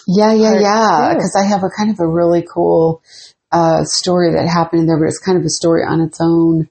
Yeah, 0.07 0.33
yeah, 0.33 0.55
yeah. 0.59 1.13
Because 1.13 1.35
I 1.39 1.45
have 1.47 1.63
a 1.63 1.69
kind 1.77 1.89
of 1.91 1.99
a 1.99 2.07
really 2.07 2.43
cool 2.53 3.01
uh, 3.53 3.83
story 3.83 4.33
that 4.33 4.47
happened 4.47 4.81
in 4.81 4.87
there, 4.87 4.99
but 4.99 5.07
it's 5.07 5.19
kind 5.19 5.37
of 5.37 5.45
a 5.45 5.49
story 5.49 5.83
on 5.87 6.01
its 6.01 6.19
own. 6.19 6.67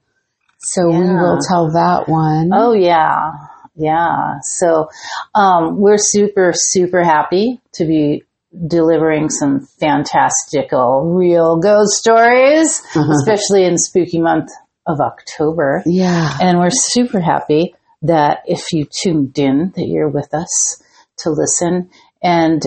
So 0.59 0.89
we 0.89 0.99
will 0.99 1.39
tell 1.49 1.73
that 1.73 2.09
one. 2.09 2.51
Oh 2.53 2.73
yeah, 2.73 3.33
yeah. 3.75 4.41
So 4.43 4.89
um, 5.35 5.81
we're 5.81 5.99
super 5.99 6.53
super 6.55 7.03
happy 7.03 7.61
to 7.75 7.85
be 7.85 8.25
delivering 8.69 9.31
some 9.31 9.67
fantastical 9.81 11.15
real 11.17 11.59
ghost 11.59 11.93
stories, 11.93 12.83
especially 12.95 13.65
in 13.65 13.79
spooky 13.79 14.21
month 14.21 14.51
of 14.87 15.01
October. 15.01 15.83
Yeah. 15.87 16.37
And 16.41 16.59
we're 16.59 16.71
super 16.71 17.21
happy 17.21 17.75
that 18.03 18.43
if 18.47 18.73
you 18.73 18.87
tuned 19.03 19.39
in, 19.39 19.73
that 19.77 19.87
you're 19.87 20.11
with 20.11 20.35
us 20.35 20.83
to 21.19 21.31
listen. 21.31 21.91
And 22.23 22.63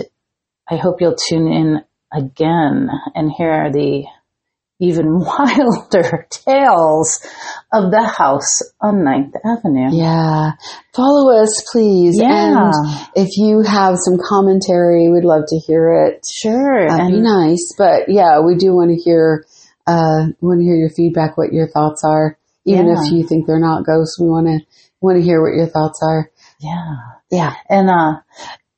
I 0.68 0.76
hope 0.76 1.00
you'll 1.00 1.16
tune 1.16 1.46
in 1.46 1.84
again 2.12 2.88
and 3.14 3.30
here 3.36 3.50
are 3.50 3.72
the 3.72 4.04
even 4.78 5.06
wilder 5.20 6.26
tales 6.28 7.18
of 7.72 7.90
the 7.90 8.02
house 8.02 8.60
on 8.80 9.04
Ninth 9.04 9.34
Avenue. 9.44 9.88
Yeah. 9.90 10.52
Follow 10.94 11.32
us, 11.42 11.64
please. 11.72 12.18
Yeah. 12.20 12.66
And 12.70 12.74
if 13.14 13.38
you 13.38 13.62
have 13.62 13.96
some 13.98 14.18
commentary, 14.22 15.08
we'd 15.10 15.24
love 15.24 15.44
to 15.48 15.58
hear 15.66 16.06
it. 16.06 16.26
Sure. 16.30 16.88
That'd 16.88 17.10
be 17.12 17.20
nice. 17.22 17.72
But 17.78 18.08
yeah, 18.08 18.40
we 18.40 18.56
do 18.56 18.74
want 18.74 18.90
to 18.90 18.96
hear, 19.02 19.46
uh, 19.86 20.28
want 20.42 20.60
to 20.60 20.64
hear 20.64 20.76
your 20.76 20.90
feedback, 20.90 21.38
what 21.38 21.52
your 21.54 21.68
thoughts 21.68 22.02
are. 22.04 22.36
Even 22.66 22.86
Yeah. 22.88 22.94
if 23.02 23.12
you 23.12 23.26
think 23.26 23.46
they're 23.46 23.58
not 23.60 23.86
ghosts, 23.86 24.20
we 24.20 24.26
want 24.28 24.46
to, 24.48 24.58
want 25.00 25.16
to 25.16 25.24
hear 25.24 25.40
what 25.40 25.54
your 25.56 25.68
thoughts 25.68 26.00
are. 26.06 26.30
yeah. 26.60 26.96
Yeah. 27.30 27.54
And 27.70 27.88
uh 27.90 28.20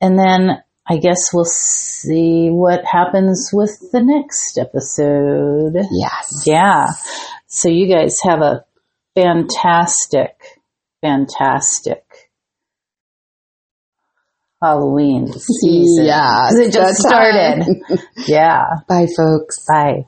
and 0.01 0.17
then 0.19 0.63
I 0.91 0.97
guess 0.97 1.33
we'll 1.35 1.45
see 1.45 2.49
what 2.49 2.85
happens 2.85 3.51
with 3.53 3.79
the 3.93 4.01
next 4.03 4.59
episode. 4.59 5.75
Yes. 5.91 6.45
Yeah. 6.47 6.87
So 7.47 7.69
you 7.69 7.93
guys 7.93 8.17
have 8.23 8.41
a 8.41 8.65
fantastic, 9.15 10.37
fantastic 11.03 12.05
Halloween 14.63 15.33
season. 15.33 16.07
Yeah. 16.07 16.49
it 16.51 16.73
just 16.73 17.01
it's 17.01 17.03
that 17.03 17.11
time. 17.11 17.63
started. 17.87 18.01
yeah. 18.27 18.65
Bye, 18.89 19.07
folks. 19.17 19.65
Bye. 19.67 20.07